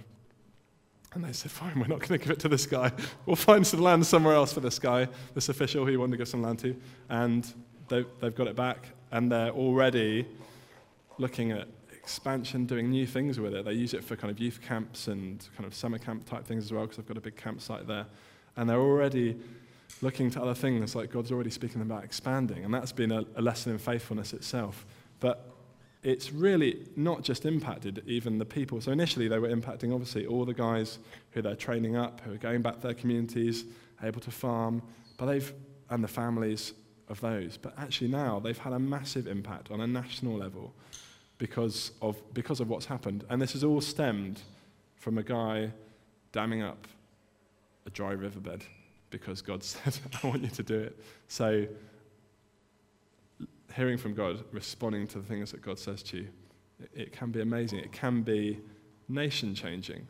[1.12, 2.90] And they said, Fine, we're not going to give it to this guy.
[3.26, 6.28] We'll find some land somewhere else for this guy, this official who wanted to give
[6.28, 6.74] some land to.
[7.10, 7.46] And
[7.88, 10.26] they've, they've got it back and they're already
[11.18, 13.64] looking at expansion, doing new things with it.
[13.64, 16.64] They use it for kind of youth camps and kind of summer camp type things
[16.64, 18.06] as well, because they've got a big campsite there.
[18.56, 19.36] And they're already
[20.00, 22.64] looking to other things, like God's already speaking about expanding.
[22.64, 24.86] And that's been a, a lesson in faithfulness itself.
[25.20, 25.50] But
[26.02, 28.80] it's really not just impacted even the people.
[28.80, 30.98] So initially, they were impacting, obviously, all the guys
[31.32, 33.64] who they're training up, who are going back to their communities,
[34.02, 34.82] able to farm,
[35.16, 35.52] but they've,
[35.90, 36.72] and the families
[37.08, 37.56] of those.
[37.56, 40.72] But actually, now they've had a massive impact on a national level
[41.38, 43.24] because of, because of what's happened.
[43.28, 44.42] And this has all stemmed
[44.96, 45.70] from a guy
[46.32, 46.86] damming up
[47.86, 48.64] a dry riverbed
[49.10, 50.98] because God said, I want you to do it.
[51.28, 51.66] So,
[53.74, 56.28] hearing from God, responding to the things that God says to you,
[56.80, 57.78] it, it can be amazing.
[57.80, 58.58] It can be
[59.08, 60.06] nation changing.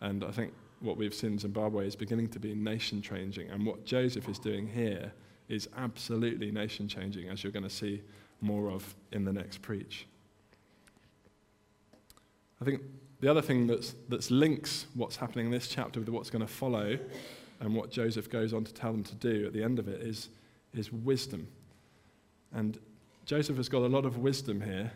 [0.00, 3.50] And I think what we've seen in Zimbabwe is beginning to be nation changing.
[3.50, 5.12] And what Joseph is doing here
[5.48, 8.02] is absolutely nation changing, as you're going to see
[8.40, 10.06] more of in the next preach.
[12.60, 12.82] I think
[13.20, 16.52] the other thing that's, that's links what's happening in this chapter with what's going to
[16.52, 16.98] follow
[17.60, 20.00] and what Joseph goes on to tell them to do at the end of it
[20.00, 20.28] is,
[20.74, 21.46] is wisdom.
[22.52, 22.78] And
[23.24, 24.90] Joseph has got a lot of wisdom here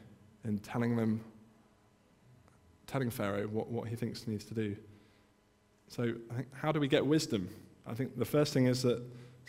[0.45, 1.21] in telling them,
[2.87, 4.77] telling Pharaoh what, what he thinks needs to do.
[5.89, 6.15] So,
[6.53, 7.49] how do we get wisdom?
[7.87, 9.01] I think the first thing is that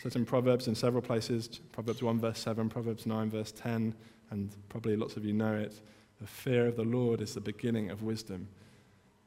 [0.04, 3.94] it's in Proverbs in several places Proverbs 1, verse 7, Proverbs 9, verse 10,
[4.30, 5.80] and probably lots of you know it.
[6.20, 8.48] The fear of the Lord is the beginning of wisdom.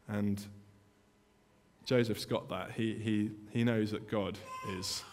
[0.07, 0.43] And
[1.85, 2.71] Joseph's got that.
[2.71, 4.37] He, he, he knows that God
[4.77, 5.03] is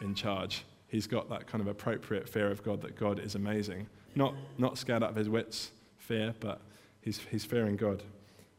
[0.00, 0.64] in charge.
[0.88, 3.86] He's got that kind of appropriate fear of God, that God is amazing.
[4.14, 6.60] Not, not scared out of his wits, fear, but
[7.00, 8.02] he's, he's fearing God.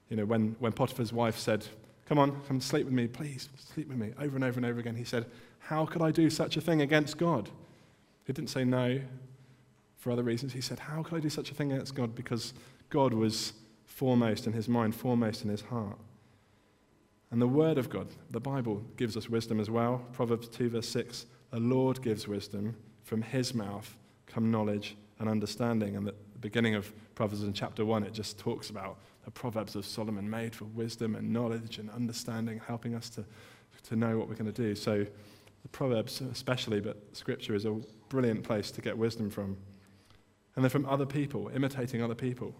[0.09, 1.65] You know, when, when Potiphar's wife said,
[2.07, 4.79] Come on, come sleep with me, please, sleep with me, over and over and over
[4.79, 5.25] again, he said,
[5.65, 7.49] How could I do such a thing against God?
[8.25, 9.01] He didn't say no
[9.97, 10.53] for other reasons.
[10.53, 12.13] He said, How could I do such a thing against God?
[12.13, 12.53] Because
[12.91, 13.53] God was
[13.87, 15.97] foremost in his mind, foremost in his heart.
[17.31, 20.05] And the Word of God, the Bible, gives us wisdom as well.
[20.13, 23.95] Proverbs 2, verse 6 The Lord gives wisdom, from his mouth
[24.27, 25.95] come knowledge and understanding.
[25.95, 29.75] And at the beginning of Proverbs in chapter 1, it just talks about the Proverbs
[29.75, 33.25] of Solomon made for wisdom and knowledge and understanding, helping us to,
[33.87, 34.75] to know what we're going to do.
[34.75, 35.07] So,
[35.65, 37.75] the Proverbs, especially, but Scripture is a
[38.09, 39.57] brilliant place to get wisdom from.
[40.55, 42.53] And then from other people, imitating other people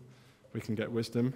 [0.54, 1.32] we can get wisdom.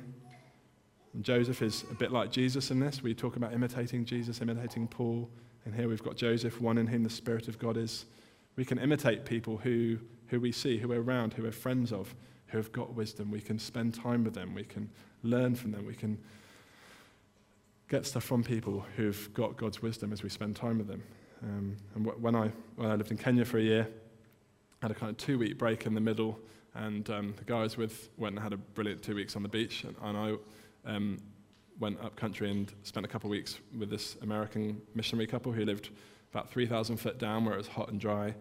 [1.14, 3.04] And Joseph is a bit like Jesus in this.
[3.04, 5.30] We talk about imitating Jesus, imitating Paul.
[5.64, 8.06] And here we've got Joseph, one in whom the Spirit of God is.
[8.56, 12.16] We can imitate people who, who we see, who we're around, who we're friends of,
[12.48, 13.30] who have got wisdom.
[13.30, 14.56] We can spend time with them.
[14.56, 14.90] We can
[15.22, 15.86] learn from them.
[15.86, 16.18] We can
[17.90, 21.04] get stuff from people who've got God's wisdom as we spend time with them.
[21.43, 23.88] Um, and when I, when I lived in Kenya for a year,
[24.82, 26.39] I had a kind of two week break in the middle
[26.75, 29.43] and um, the guy I was with went and had a brilliant two weeks on
[29.43, 29.84] the beach.
[29.84, 31.17] And, and I um,
[31.80, 35.65] went up country and spent a couple of weeks with this American missionary couple who
[35.65, 35.89] lived
[36.32, 38.34] about 3,000 foot down where it was hot and dry.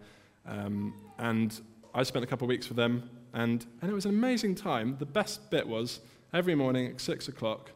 [0.45, 1.59] Um, and
[1.93, 4.95] I spent a couple of weeks with them, and, and it was an amazing time.
[4.99, 5.99] The best bit was
[6.33, 7.71] every morning at 6 o'clock,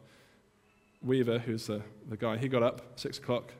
[1.02, 3.52] Weaver, who's the, the guy, he got up 6 o'clock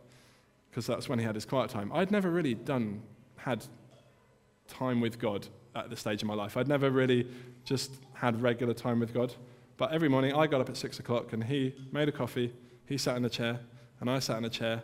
[0.74, 1.92] because that's when he had his quiet time.
[1.94, 3.00] I'd never really done,
[3.36, 3.64] had
[4.66, 6.56] time with God at this stage in my life.
[6.56, 7.28] I'd never really
[7.64, 9.32] just had regular time with God.
[9.76, 12.52] But every morning I got up at six o'clock and he made a coffee,
[12.86, 13.60] he sat in a chair,
[14.00, 14.82] and I sat in a chair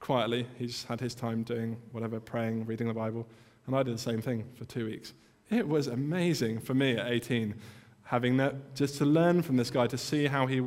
[0.00, 0.48] quietly.
[0.58, 3.28] He just had his time doing whatever, praying, reading the Bible.
[3.68, 5.14] And I did the same thing for two weeks.
[5.48, 7.54] It was amazing for me at 18,
[8.12, 10.60] having that, just to learn from this guy, to see how he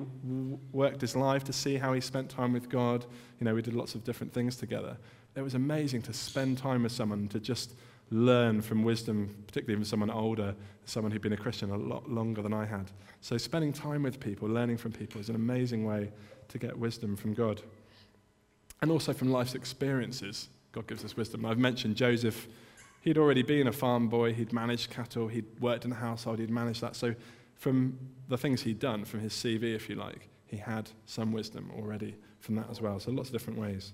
[0.74, 3.06] worked his life, to see how he spent time with God.
[3.40, 4.98] You know, we did lots of different things together.
[5.36, 7.76] It was amazing to spend time with someone, to just
[8.10, 10.56] learn from wisdom, particularly from someone older,
[10.86, 12.90] someone who'd been a Christian a lot longer than I had.
[13.22, 16.12] So, spending time with people, learning from people, is an amazing way
[16.48, 17.62] to get wisdom from God.
[18.82, 21.46] And also from life's experiences, God gives us wisdom.
[21.46, 22.48] I've mentioned Joseph.
[23.06, 26.50] He'd already been a farm boy, he'd managed cattle, he'd worked in a household, he'd
[26.50, 26.96] managed that.
[26.96, 27.14] So,
[27.56, 31.72] from the things he'd done, from his CV, if you like, he had some wisdom
[31.78, 33.00] already from that as well.
[33.00, 33.94] So, lots of different ways.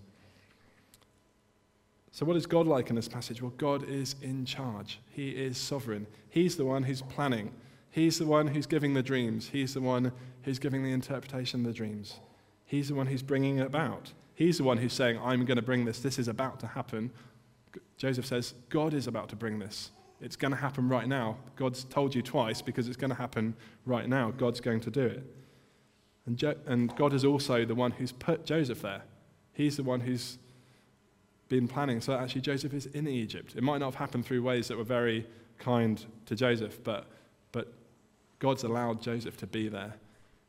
[2.11, 3.41] So, what is God like in this passage?
[3.41, 4.99] Well, God is in charge.
[5.09, 6.07] He is sovereign.
[6.29, 7.53] He's the one who's planning.
[7.89, 9.49] He's the one who's giving the dreams.
[9.49, 10.11] He's the one
[10.43, 12.19] who's giving the interpretation of the dreams.
[12.65, 14.11] He's the one who's bringing it about.
[14.33, 15.99] He's the one who's saying, I'm going to bring this.
[15.99, 17.11] This is about to happen.
[17.97, 19.91] Joseph says, God is about to bring this.
[20.21, 21.37] It's going to happen right now.
[21.55, 23.55] God's told you twice because it's going to happen
[23.85, 24.31] right now.
[24.31, 25.25] God's going to do it.
[26.25, 29.01] And, jo- and God is also the one who's put Joseph there.
[29.53, 30.37] He's the one who's
[31.49, 32.01] been planning.
[32.01, 33.53] So actually, Joseph is in Egypt.
[33.55, 35.25] It might not have happened through ways that were very
[35.57, 37.07] kind to Joseph, but,
[37.51, 37.73] but
[38.39, 39.95] God's allowed Joseph to be there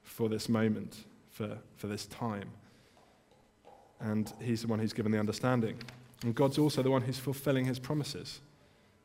[0.02, 2.50] for this moment, for, for this time.
[4.00, 5.78] And he's the one who's given the understanding.
[6.22, 8.40] And God's also the one who's fulfilling his promises.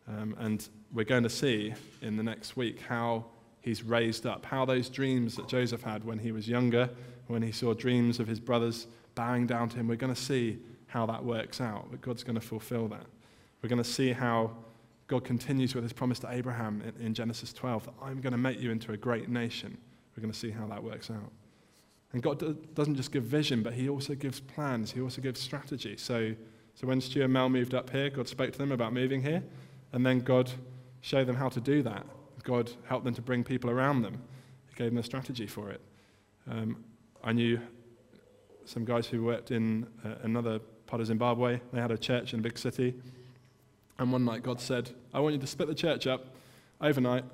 [0.08, 3.26] Um, and we're going to see in the next week how
[3.62, 6.90] he's raised up, how those dreams that Joseph had when he was younger,
[7.28, 10.60] when he saw dreams of his brothers bowing down to him, we're going to see
[10.88, 13.06] how that works out, but God's going to fulfill that.
[13.62, 14.52] We're going to see how
[15.08, 18.38] God continues with his promise to Abraham in, in Genesis 12 that I'm going to
[18.38, 19.78] make you into a great nation.
[20.16, 21.32] We're going to see how that works out.
[22.14, 25.40] And God do, doesn't just give vision, but he also gives plans, he also gives
[25.40, 25.98] strategy.
[25.98, 26.34] So,
[26.76, 29.44] so when Stu and Mel moved up here, God spoke to them about moving here,
[29.94, 30.52] and then God
[31.02, 32.06] showed them how to do that.
[32.44, 34.22] God helped them to bring people around them.
[34.70, 35.82] He gave them a strategy for it.
[36.50, 36.84] Um,
[37.24, 37.60] I knew
[38.66, 41.60] some guys who worked in uh, another part of Zimbabwe.
[41.74, 42.96] They had a church in a big city.
[44.00, 46.36] And one night God said, I want you to split the church up
[46.80, 47.26] overnight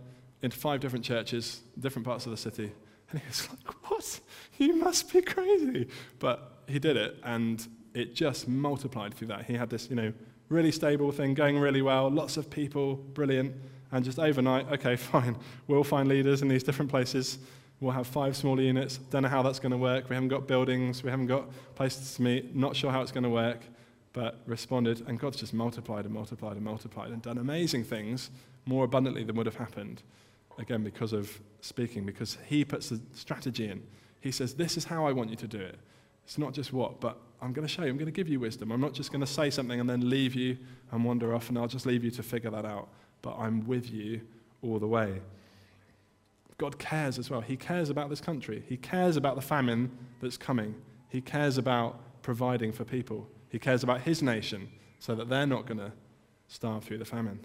[0.42, 2.72] into five different churches, different parts of the city.
[3.12, 4.20] And he was like, What?
[4.58, 5.88] You must be crazy.
[6.20, 9.46] But he did it, and it just multiplied through that.
[9.46, 10.14] He had this, you know,
[10.54, 13.54] really stable thing going really well, lots of people, brilliant.
[13.92, 15.36] And just overnight, okay, fine,
[15.68, 17.40] we'll find leaders in these different places.
[17.80, 18.98] We'll have five smaller units.
[18.98, 20.10] Don't know how that's going to work.
[20.10, 21.04] We haven't got buildings.
[21.04, 22.56] We haven't got places to meet.
[22.56, 23.60] Not sure how it's going to work.
[24.14, 28.30] But responded, and God's just multiplied and multiplied and multiplied and done amazing things
[28.66, 30.04] more abundantly than would have happened.
[30.60, 33.82] Again, because of speaking, because He puts the strategy in.
[34.22, 35.80] He says, This is how I want you to do it.
[36.26, 37.90] It's not just what, but I'm going to show you.
[37.90, 38.72] I'm going to give you wisdom.
[38.72, 40.58] I'm not just going to say something and then leave you
[40.92, 42.88] and wander off, and I'll just leave you to figure that out.
[43.22, 44.22] But I'm with you
[44.62, 45.22] all the way.
[46.58, 47.42] God cares as well.
[47.42, 48.64] He cares about this country.
[48.70, 50.74] He cares about the famine that's coming.
[51.10, 53.28] He cares about providing for people.
[53.50, 55.92] He cares about his nation so that they're not going to
[56.48, 57.40] starve through the famine.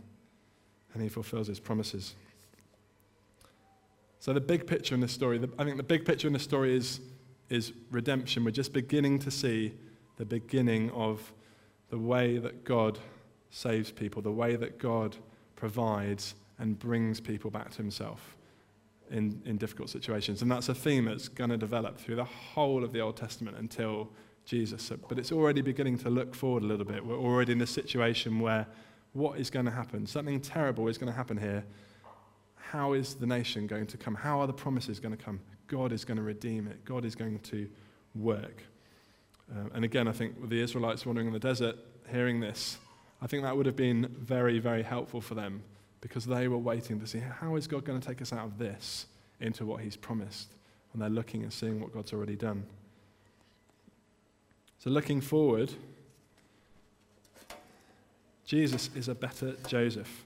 [0.94, 2.14] And he fulfills his promises.
[4.20, 6.76] So, the big picture in this story, I think the big picture in this story
[6.76, 7.00] is,
[7.50, 8.44] is redemption.
[8.44, 9.74] We're just beginning to see
[10.18, 11.33] the beginning of
[11.90, 12.98] the way that God
[13.50, 15.16] saves people, the way that God
[15.57, 18.37] provides and brings people back to himself
[19.11, 20.42] in, in difficult situations.
[20.42, 23.57] And that's a theme that's going to develop through the whole of the Old Testament
[23.57, 24.11] until
[24.44, 24.92] Jesus.
[25.09, 27.04] But it's already beginning to look forward a little bit.
[27.04, 28.66] We're already in a situation where
[29.12, 30.07] what is going to happen?
[30.07, 31.64] Something terrible is going to happen here.
[32.57, 34.14] How is the nation going to come?
[34.14, 35.40] How are the promises going to come?
[35.68, 36.85] God is going to redeem it.
[36.85, 37.68] God is going to
[38.14, 38.62] work.
[39.50, 41.76] Um, and again, I think with the Israelites wandering in the desert,
[42.11, 42.78] hearing this,
[43.20, 45.62] I think that would have been very, very helpful for them
[46.00, 48.58] because they were waiting to see how is God going to take us out of
[48.58, 49.06] this
[49.40, 50.52] into what He's promised.
[50.92, 52.64] And they're looking and seeing what God's already done.
[54.78, 55.72] So, looking forward,
[58.44, 60.24] Jesus is a better Joseph.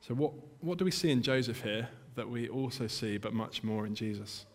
[0.00, 3.64] So, what, what do we see in Joseph here that we also see, but much
[3.64, 4.46] more in Jesus?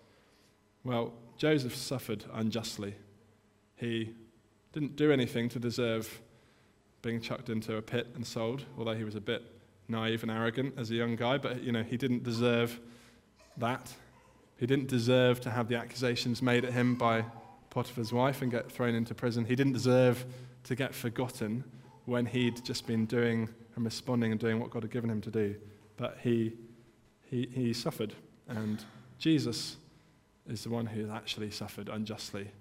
[0.83, 2.95] Well, Joseph suffered unjustly.
[3.81, 4.13] He
[4.73, 6.21] didn't do anything to deserve
[7.01, 9.43] being chucked into a pit and sold, although he was a bit
[9.87, 12.79] naive and arrogant as a young guy, but you know, he didn't deserve
[13.57, 13.91] that.
[14.57, 17.25] He didn't deserve to have the accusations made at him by
[17.71, 19.45] Potiphar's wife and get thrown into prison.
[19.45, 20.25] He didn't deserve
[20.65, 21.63] to get forgotten
[22.05, 25.31] when he'd just been doing and responding and doing what God had given him to
[25.31, 25.55] do.
[25.97, 26.53] But he,
[27.23, 28.13] he, he suffered.
[28.47, 28.83] And
[29.17, 29.77] Jesus
[30.47, 32.51] is the one who actually suffered unjustly,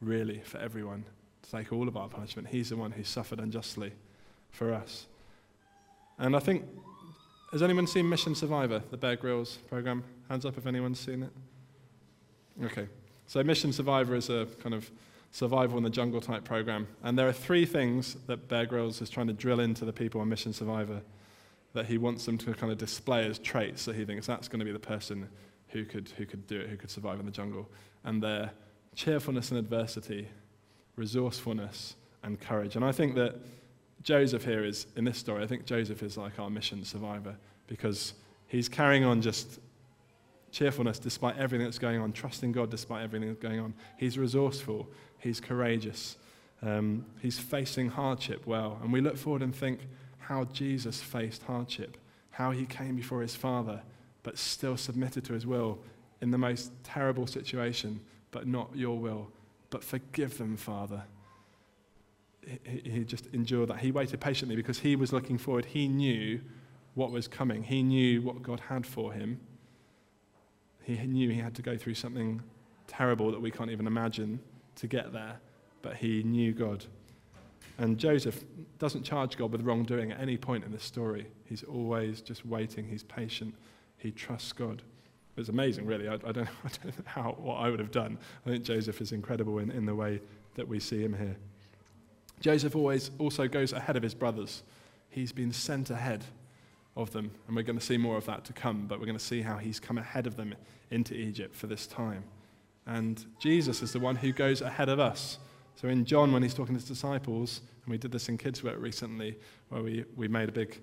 [0.00, 1.04] really, for everyone,
[1.42, 2.48] to take all of our punishment.
[2.48, 3.92] He's the one who suffered unjustly
[4.50, 5.06] for us.
[6.18, 6.64] And I think,
[7.52, 10.04] has anyone seen Mission Survivor, the Bear Grylls program?
[10.28, 11.30] Hands up if anyone's seen it.
[12.64, 12.88] Okay.
[13.26, 14.90] So, Mission Survivor is a kind of
[15.32, 16.88] survival in the jungle type program.
[17.02, 20.20] And there are three things that Bear Grylls is trying to drill into the people
[20.20, 21.00] on Mission Survivor
[21.72, 24.58] that he wants them to kind of display as traits that he thinks that's going
[24.58, 25.28] to be the person
[25.68, 27.68] who could, who could do it, who could survive in the jungle.
[28.04, 28.50] And they're
[28.94, 30.28] cheerfulness in adversity,
[30.96, 32.76] resourcefulness, and courage.
[32.76, 33.36] And I think that
[34.02, 38.14] Joseph here is, in this story, I think Joseph is like our mission survivor because
[38.46, 39.60] he's carrying on just
[40.50, 43.74] cheerfulness despite everything that's going on, trusting God despite everything that's going on.
[43.96, 46.16] He's resourceful, he's courageous,
[46.62, 48.78] um, he's facing hardship well.
[48.82, 49.80] And we look forward and think
[50.18, 51.96] how Jesus faced hardship,
[52.30, 53.82] how he came before his Father,
[54.22, 55.78] but still submitted to his will
[56.20, 58.00] in the most terrible situation,
[58.30, 59.28] but not your will.
[59.70, 61.04] But forgive them, Father.
[62.64, 63.80] He, he just endured that.
[63.80, 65.66] He waited patiently because he was looking forward.
[65.66, 66.40] He knew
[66.94, 69.40] what was coming, he knew what God had for him.
[70.82, 72.42] He knew he had to go through something
[72.86, 74.40] terrible that we can't even imagine
[74.76, 75.40] to get there,
[75.82, 76.84] but he knew God.
[77.78, 78.42] And Joseph
[78.78, 81.28] doesn't charge God with wrongdoing at any point in the story.
[81.44, 83.54] He's always just waiting, he's patient,
[83.98, 84.82] he trusts God.
[85.40, 86.08] It's amazing, really.
[86.08, 88.18] I, I, don't, I don't know how, what I would have done.
[88.46, 90.20] I think Joseph is incredible in, in the way
[90.54, 91.36] that we see him here.
[92.40, 94.62] Joseph always also goes ahead of his brothers.
[95.08, 96.24] He's been sent ahead
[96.96, 97.30] of them.
[97.46, 99.42] And we're going to see more of that to come, but we're going to see
[99.42, 100.54] how he's come ahead of them
[100.90, 102.24] into Egypt for this time.
[102.86, 105.38] And Jesus is the one who goes ahead of us.
[105.76, 108.62] So in John, when he's talking to his disciples, and we did this in kids'
[108.62, 109.38] work recently,
[109.68, 110.80] where we, we made a big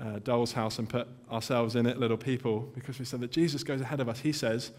[0.00, 3.62] uh, doll's house and put ourselves in it, little people, because we said that Jesus
[3.62, 4.20] goes ahead of us.
[4.20, 4.72] He says,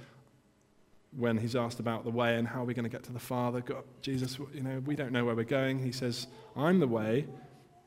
[1.18, 3.62] when he's asked about the way and how we're going to get to the Father,
[3.62, 5.80] God, Jesus, you know, we don't know where we're going.
[5.80, 7.28] He says, I'm the way.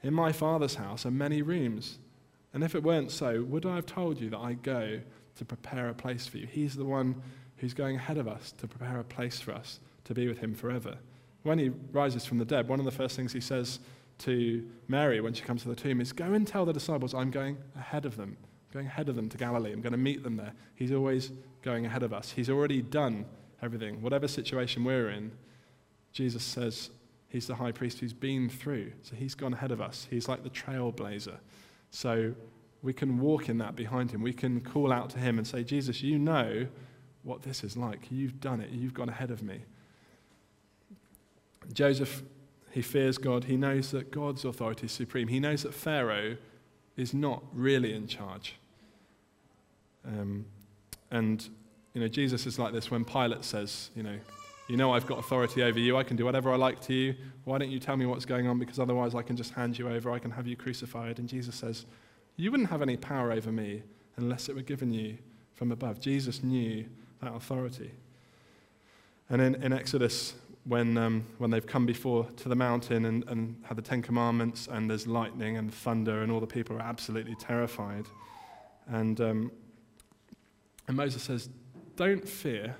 [0.03, 1.99] In my Father's house are many rooms.
[2.53, 5.01] And if it weren't so, would I have told you that I go
[5.37, 6.47] to prepare a place for you?
[6.47, 7.20] He's the one
[7.57, 10.55] who's going ahead of us to prepare a place for us to be with him
[10.55, 10.99] forever.
[11.43, 13.80] When he rises from the dead, one of the first things he says
[14.19, 17.31] to Mary when she comes to the tomb is, Go and tell the disciples I'm
[17.31, 18.37] going ahead of them.
[18.73, 19.73] going ahead of them to Galilee.
[19.73, 20.53] I'm going to meet them there.
[20.75, 22.31] He's always going ahead of us.
[22.31, 23.25] He's already done
[23.62, 24.03] everything.
[24.03, 25.33] Whatever situation we're in,
[26.12, 26.91] Jesus says
[27.29, 28.93] he's the high priest who's been through.
[29.03, 30.07] So he's gone ahead of us.
[30.11, 31.37] He's like the trailblazer.
[31.91, 32.35] So
[32.83, 34.23] we can walk in that behind him.
[34.23, 36.67] We can call out to him and say, Jesus, you know
[37.23, 38.09] what this is like.
[38.11, 38.71] You've done it.
[38.71, 39.62] You've gone ahead of me.
[41.73, 42.23] Joseph,
[42.75, 43.45] he fears God.
[43.45, 45.29] He knows that God's authority is supreme.
[45.29, 46.37] He knows that Pharaoh
[46.97, 48.57] is not really in charge.
[50.05, 50.45] Um,
[51.12, 51.49] and,
[51.93, 54.18] you know, Jesus is like this when Pilate says, you know,
[54.66, 55.97] you know I've got authority over you.
[55.97, 57.14] I can do whatever I like to you.
[57.45, 58.59] Why don't you tell me what's going on?
[58.59, 60.11] Because otherwise I can just hand you over.
[60.11, 61.20] I can have you crucified.
[61.20, 61.87] And Jesus says,
[62.37, 63.85] You wouldn't have any power over me
[64.16, 65.18] unless it were given you
[65.55, 66.01] from above.
[66.01, 66.87] Jesus knew
[67.22, 67.93] that authority.
[69.31, 70.35] And in, in Exodus,
[70.65, 74.67] when, um, when they've come before to the mountain and, and had the Ten Commandments,
[74.71, 78.07] and there's lightning and thunder, and all the people are absolutely terrified.
[78.87, 79.53] And, um,
[80.89, 81.51] and Moses says,
[81.97, 82.75] Don't fear,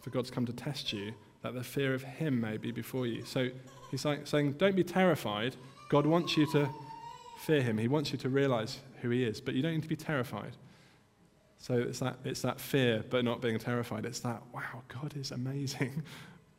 [0.00, 3.24] for God's come to test you, that the fear of him may be before you.
[3.24, 3.48] So
[3.90, 5.56] he's like saying, Don't be terrified.
[5.88, 6.68] God wants you to
[7.38, 7.78] fear him.
[7.78, 10.52] He wants you to realize who he is, but you don't need to be terrified.
[11.58, 14.04] So it's that, it's that fear, but not being terrified.
[14.04, 16.02] It's that, wow, God is amazing.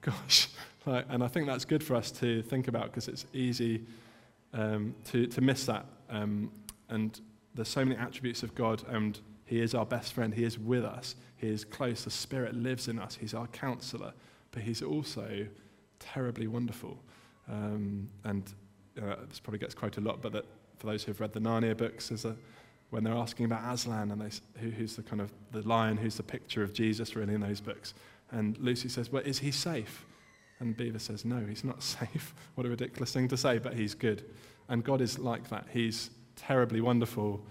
[0.06, 0.50] Gosh.
[0.88, 3.82] Like, and I think that's good for us to think about because it's easy
[4.54, 5.88] um, to, to miss that.
[6.12, 6.52] Um,
[6.90, 7.20] and
[7.56, 10.32] there's so many attributes of God, and He is our best friend.
[10.32, 11.16] He is with us.
[11.38, 12.04] He is close.
[12.04, 13.18] The Spirit lives in us.
[13.20, 14.14] He's our counselor,
[14.52, 15.48] but He's also
[15.98, 17.00] terribly wonderful.
[17.50, 18.44] Um, and
[19.02, 20.46] uh, this probably gets quoted a lot, but that
[20.78, 22.36] for those who've read the Narnia books, there's a,
[22.92, 24.30] when they're asking about Aslan and they,
[24.60, 27.60] who, who's the kind of the lion, who's the picture of Jesus really in those
[27.60, 27.96] books.
[28.32, 30.06] And Lucy says, Well, is he safe?
[30.60, 32.34] And Beaver says, No, he's not safe.
[32.56, 34.24] what a ridiculous thing to say, but he's good.
[34.68, 35.68] And God is like that.
[35.72, 37.44] He's terribly wonderful,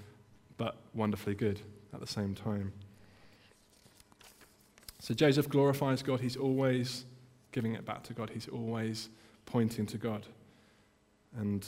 [0.56, 1.60] but wonderfully good
[1.92, 2.72] at the same time.
[4.98, 6.20] So Joseph glorifies God.
[6.20, 7.04] He's always
[7.52, 9.10] giving it back to God, he's always
[9.46, 10.26] pointing to God.
[11.36, 11.64] And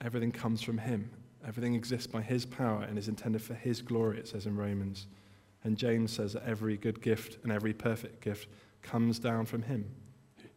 [0.00, 1.10] everything comes from him.
[1.46, 5.06] Everything exists by his power and is intended for his glory, it says in Romans.
[5.64, 8.48] And James says that every good gift and every perfect gift
[8.82, 9.86] comes down from him,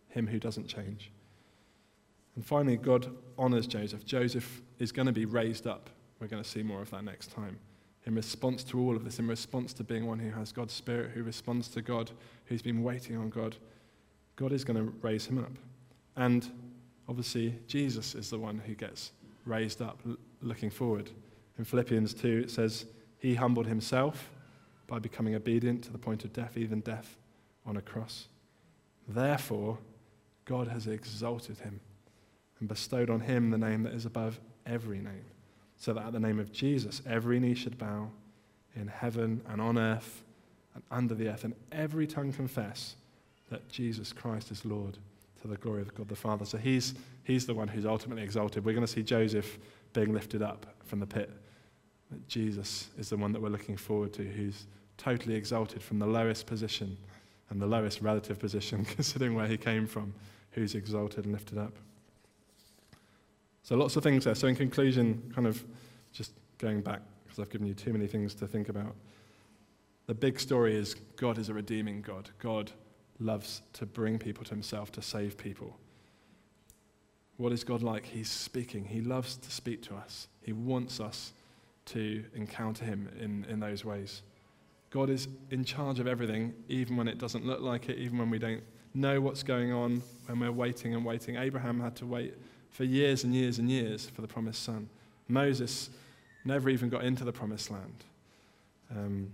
[0.10, 1.12] him who doesn't change.
[2.36, 4.06] And finally, God honors Joseph.
[4.06, 5.90] Joseph is going to be raised up.
[6.20, 7.58] We're going to see more of that next time
[8.08, 11.12] in response to all of this, in response to being one who has God's Spirit,
[11.12, 12.10] who responds to God,
[12.46, 13.58] who's been waiting on God,
[14.38, 15.52] God is going to raise him up.
[16.16, 16.50] And
[17.10, 19.12] obviously, Jesus is the one who gets
[19.46, 20.00] raised up,
[20.42, 21.12] looking forward.
[21.58, 22.86] In Philippians 2, it says,
[23.20, 24.30] He humbled himself
[24.88, 27.18] by becoming obedient to the point of death, even death
[27.66, 28.28] on a cross.
[29.08, 29.78] Therefore,
[30.46, 31.80] God has exalted him
[32.60, 35.26] and bestowed on him the name that is above every name
[35.78, 38.10] so that at the name of Jesus, every knee should bow
[38.76, 40.24] in heaven and on earth
[40.74, 42.96] and under the earth, and every tongue confess
[43.50, 44.98] that Jesus Christ is Lord
[45.42, 46.46] to the glory of God the Father.
[46.46, 48.66] So he's, he's the one who's ultimately exalted.
[48.66, 49.58] We're going to see Joseph
[49.94, 51.32] being lifted up from the pit.
[52.12, 54.66] That Jesus is the one that we're looking forward to, who's
[54.98, 56.98] totally exalted from the lowest position
[57.50, 60.14] and the lowest relative position, considering where he came from,
[60.52, 61.74] who's exalted and lifted up.
[63.64, 64.36] So lots of things there.
[64.36, 65.64] So in conclusion, kind of
[66.14, 68.96] just going back, because I've given you too many things to think about.
[70.08, 72.30] The big story is God is a redeeming God.
[72.40, 72.72] God
[73.20, 75.76] loves to bring people to himself, to save people.
[77.36, 78.06] What is God like?
[78.06, 78.86] He's speaking.
[78.86, 80.28] He loves to speak to us.
[80.42, 81.34] He wants us
[81.88, 84.22] to encounter him in, in those ways.
[84.90, 88.30] God is in charge of everything, even when it doesn't look like it, even when
[88.30, 88.64] we don't
[88.94, 91.36] know what's going on, when we're waiting and waiting.
[91.36, 92.36] Abraham had to wait
[92.70, 94.90] for years and years and years for the promised son.
[95.28, 95.90] Moses
[96.46, 98.04] never even got into the promised land.
[98.90, 99.32] Um,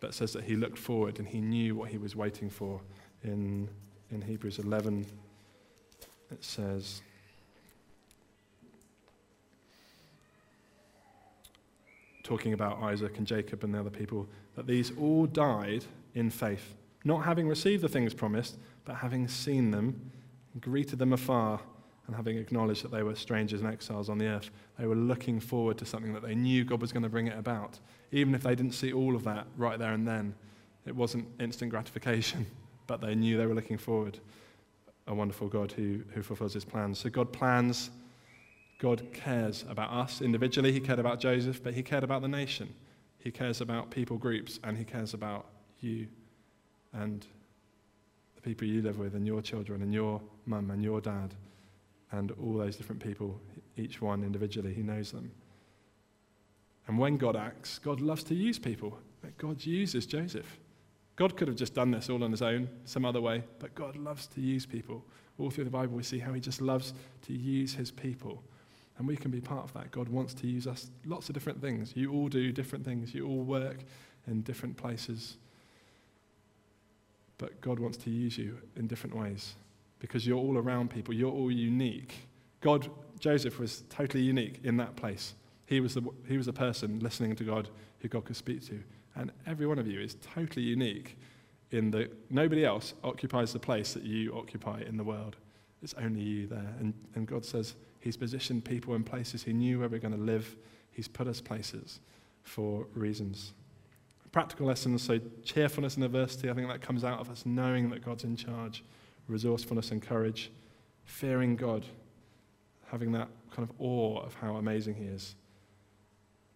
[0.00, 2.80] but says that he looked forward and he knew what he was waiting for.
[3.22, 3.68] In,
[4.10, 5.04] in Hebrews 11,
[6.30, 7.02] it says,
[12.30, 14.24] talking about Isaac and Jacob and the other people,
[14.54, 19.72] that these all died in faith, not having received the things promised, but having seen
[19.72, 20.12] them
[20.60, 21.58] greeted them afar,
[22.06, 25.40] and having acknowledged that they were strangers and exiles on the earth, they were looking
[25.40, 27.80] forward to something that they knew God was going to bring it about.
[28.12, 30.32] Even if they didn't see all of that right there and then,
[30.86, 32.46] it wasn't instant gratification,
[32.86, 34.20] but they knew they were looking forward.
[35.08, 37.00] A wonderful God who, who fulfills his plans.
[37.00, 37.90] So God plans,
[38.80, 40.72] God cares about us individually.
[40.72, 42.74] He cared about Joseph, but he cared about the nation.
[43.18, 45.46] He cares about people groups, and he cares about
[45.80, 46.08] you
[46.94, 47.26] and
[48.34, 51.34] the people you live with, and your children, and your mum, and your dad,
[52.10, 53.38] and all those different people,
[53.76, 54.72] each one individually.
[54.72, 55.30] He knows them.
[56.86, 58.98] And when God acts, God loves to use people.
[59.36, 60.58] God uses Joseph.
[61.16, 63.96] God could have just done this all on his own, some other way, but God
[63.96, 65.04] loves to use people.
[65.38, 66.94] All through the Bible, we see how he just loves
[67.26, 68.42] to use his people.
[69.00, 69.92] And we can be part of that.
[69.92, 71.94] God wants to use us lots of different things.
[71.96, 73.78] You all do different things, you all work
[74.26, 75.38] in different places.
[77.38, 79.54] But God wants to use you in different ways
[80.00, 82.28] because you're all around people, you're all unique.
[82.60, 85.32] God, Joseph was totally unique in that place.
[85.64, 87.70] He was the, he was the person listening to God
[88.00, 88.82] who God could speak to.
[89.16, 91.16] And every one of you is totally unique
[91.70, 95.36] in that nobody else occupies the place that you occupy in the world.
[95.82, 96.74] It's only you there.
[96.80, 100.20] And, and God says He's positioned people in places He knew where we're going to
[100.20, 100.56] live.
[100.90, 102.00] He's put us places
[102.42, 103.52] for reasons.
[104.32, 108.04] Practical lessons, so cheerfulness and adversity, I think that comes out of us knowing that
[108.04, 108.84] God's in charge,
[109.28, 110.50] resourcefulness and courage,
[111.04, 111.84] fearing God,
[112.90, 115.34] having that kind of awe of how amazing He is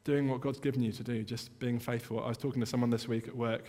[0.04, 2.22] doing what God's given you to do, just being faithful.
[2.22, 3.64] I was talking to someone this week at work.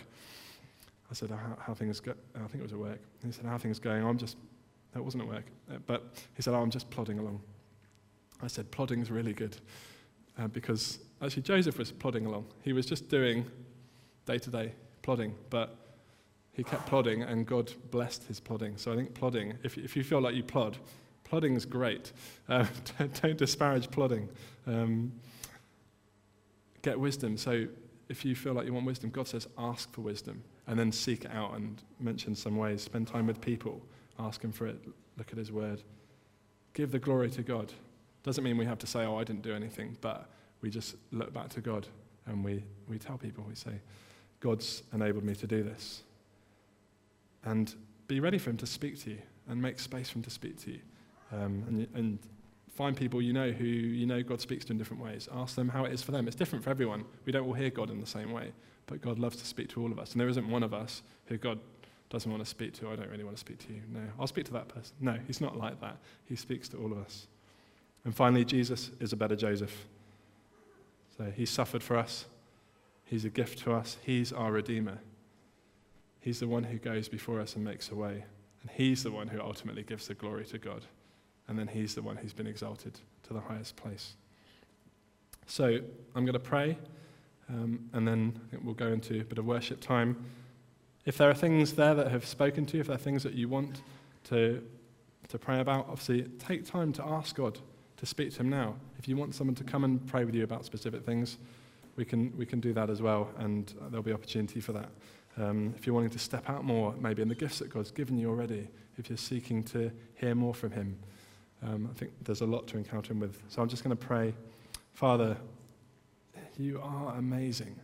[1.10, 2.12] I said, how, how things go?
[2.34, 3.00] I think it was at work.
[3.24, 4.04] He said, how things going?
[4.04, 4.36] I'm just,
[4.92, 5.44] that wasn't at work.
[5.86, 6.04] But
[6.34, 7.40] he said, oh, I'm just plodding along.
[8.42, 9.56] I said, plodding's really good.
[10.38, 12.46] Uh, because actually Joseph was plodding along.
[12.62, 13.46] He was just doing
[14.26, 14.72] day to day
[15.02, 15.76] plodding, but
[16.52, 18.76] he kept plodding and God blessed his plodding.
[18.76, 20.76] So I think plodding, if, if you feel like you plod,
[21.24, 22.12] plodding is great.
[22.48, 22.64] Uh,
[23.20, 24.28] don't, disparage plodding.
[24.68, 25.12] Um,
[26.82, 27.36] get wisdom.
[27.36, 27.66] So
[28.08, 31.24] if you feel like you want wisdom, God says ask for wisdom and then seek
[31.24, 32.82] it out and mention some ways.
[32.82, 33.82] Spend time with people,
[34.20, 34.78] ask Him for it,
[35.18, 35.82] look at His word.
[36.72, 37.72] Give the glory to God.
[38.26, 40.28] Doesn't mean we have to say, oh, I didn't do anything, but
[40.60, 41.86] we just look back to God
[42.26, 43.80] and we, we tell people, we say,
[44.40, 46.02] God's enabled me to do this.
[47.44, 47.74] And
[48.08, 49.18] be ready for Him to speak to you
[49.48, 50.80] and make space for Him to speak to you.
[51.32, 52.18] Um, and, and
[52.76, 55.30] Find people you know who you know God speaks to in different ways.
[55.32, 56.26] Ask them how it is for them.
[56.26, 57.06] It's different for everyone.
[57.24, 58.52] We don't all hear God in the same way,
[58.84, 60.12] but God loves to speak to all of us.
[60.12, 61.58] And there isn't one of us who God
[62.10, 62.90] doesn't want to speak to.
[62.90, 63.80] I don't really want to speak to you.
[63.90, 64.94] No, I'll speak to that person.
[65.00, 65.96] No, he's not like that.
[66.26, 67.28] He speaks to all of us.
[68.06, 69.86] And finally, Jesus is a better Joseph.
[71.18, 72.24] So he suffered for us.
[73.04, 73.98] He's a gift to us.
[74.02, 74.98] He's our Redeemer.
[76.20, 78.24] He's the one who goes before us and makes a way.
[78.62, 80.86] And he's the one who ultimately gives the glory to God
[81.48, 84.14] and then he's the one who's been exalted to the highest place.
[85.46, 85.78] So
[86.14, 86.76] I'm going to pray,
[87.48, 90.24] um, and then we'll go into a bit of worship time.
[91.04, 93.34] If there are things there that have spoken to you, if there are things that
[93.34, 93.82] you want
[94.24, 94.62] to,
[95.28, 97.60] to pray about, obviously take time to ask God
[97.96, 98.74] to speak to Him now.
[98.98, 101.38] If you want someone to come and pray with you about specific things,
[101.96, 104.88] we can, we can do that as well, and there'll be opportunity for that.
[105.38, 108.18] Um, if you're wanting to step out more, maybe in the gifts that God's given
[108.18, 108.68] you already,
[108.98, 110.96] if you're seeking to hear more from Him,
[111.62, 113.40] um, I think there's a lot to encounter him with.
[113.48, 114.34] So I'm just going to pray.
[114.92, 115.36] Father,
[116.58, 117.78] you are amazing.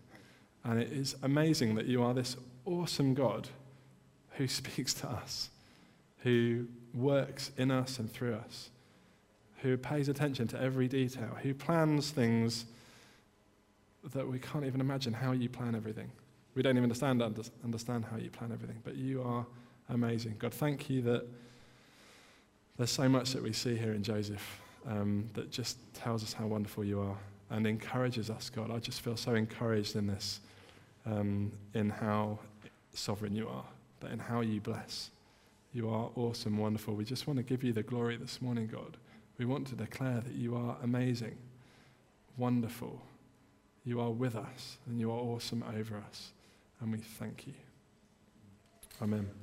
[0.65, 3.49] And it is amazing that you are this awesome God
[4.33, 5.51] who speaks to us,
[6.19, 8.71] who works in us and through us,
[9.63, 12.67] who pays attention to every detail, who plans things
[14.13, 16.11] that we can't even imagine how you plan everything.
[16.55, 17.23] We don't even understand,
[17.65, 19.47] understand how you plan everything, but you are
[19.89, 20.35] amazing.
[20.39, 21.25] God, thank you that
[22.77, 26.47] there's so much that we see here in Joseph um, that just tells us how
[26.47, 27.17] wonderful you are
[27.51, 28.71] and encourages us, God.
[28.71, 30.41] I just feel so encouraged in this,
[31.07, 32.39] um, in how
[32.95, 33.65] sovereign you are,
[34.01, 35.11] but in how you bless.
[35.73, 36.95] You are awesome, wonderful.
[36.95, 38.97] We just want to give you the glory this morning, God.
[39.39, 41.37] We want to declare that you are amazing,
[42.37, 43.03] wonderful.
[43.85, 46.33] You are with us, and you are awesome over us.
[46.81, 47.55] And we thank you.
[49.01, 49.42] Amen.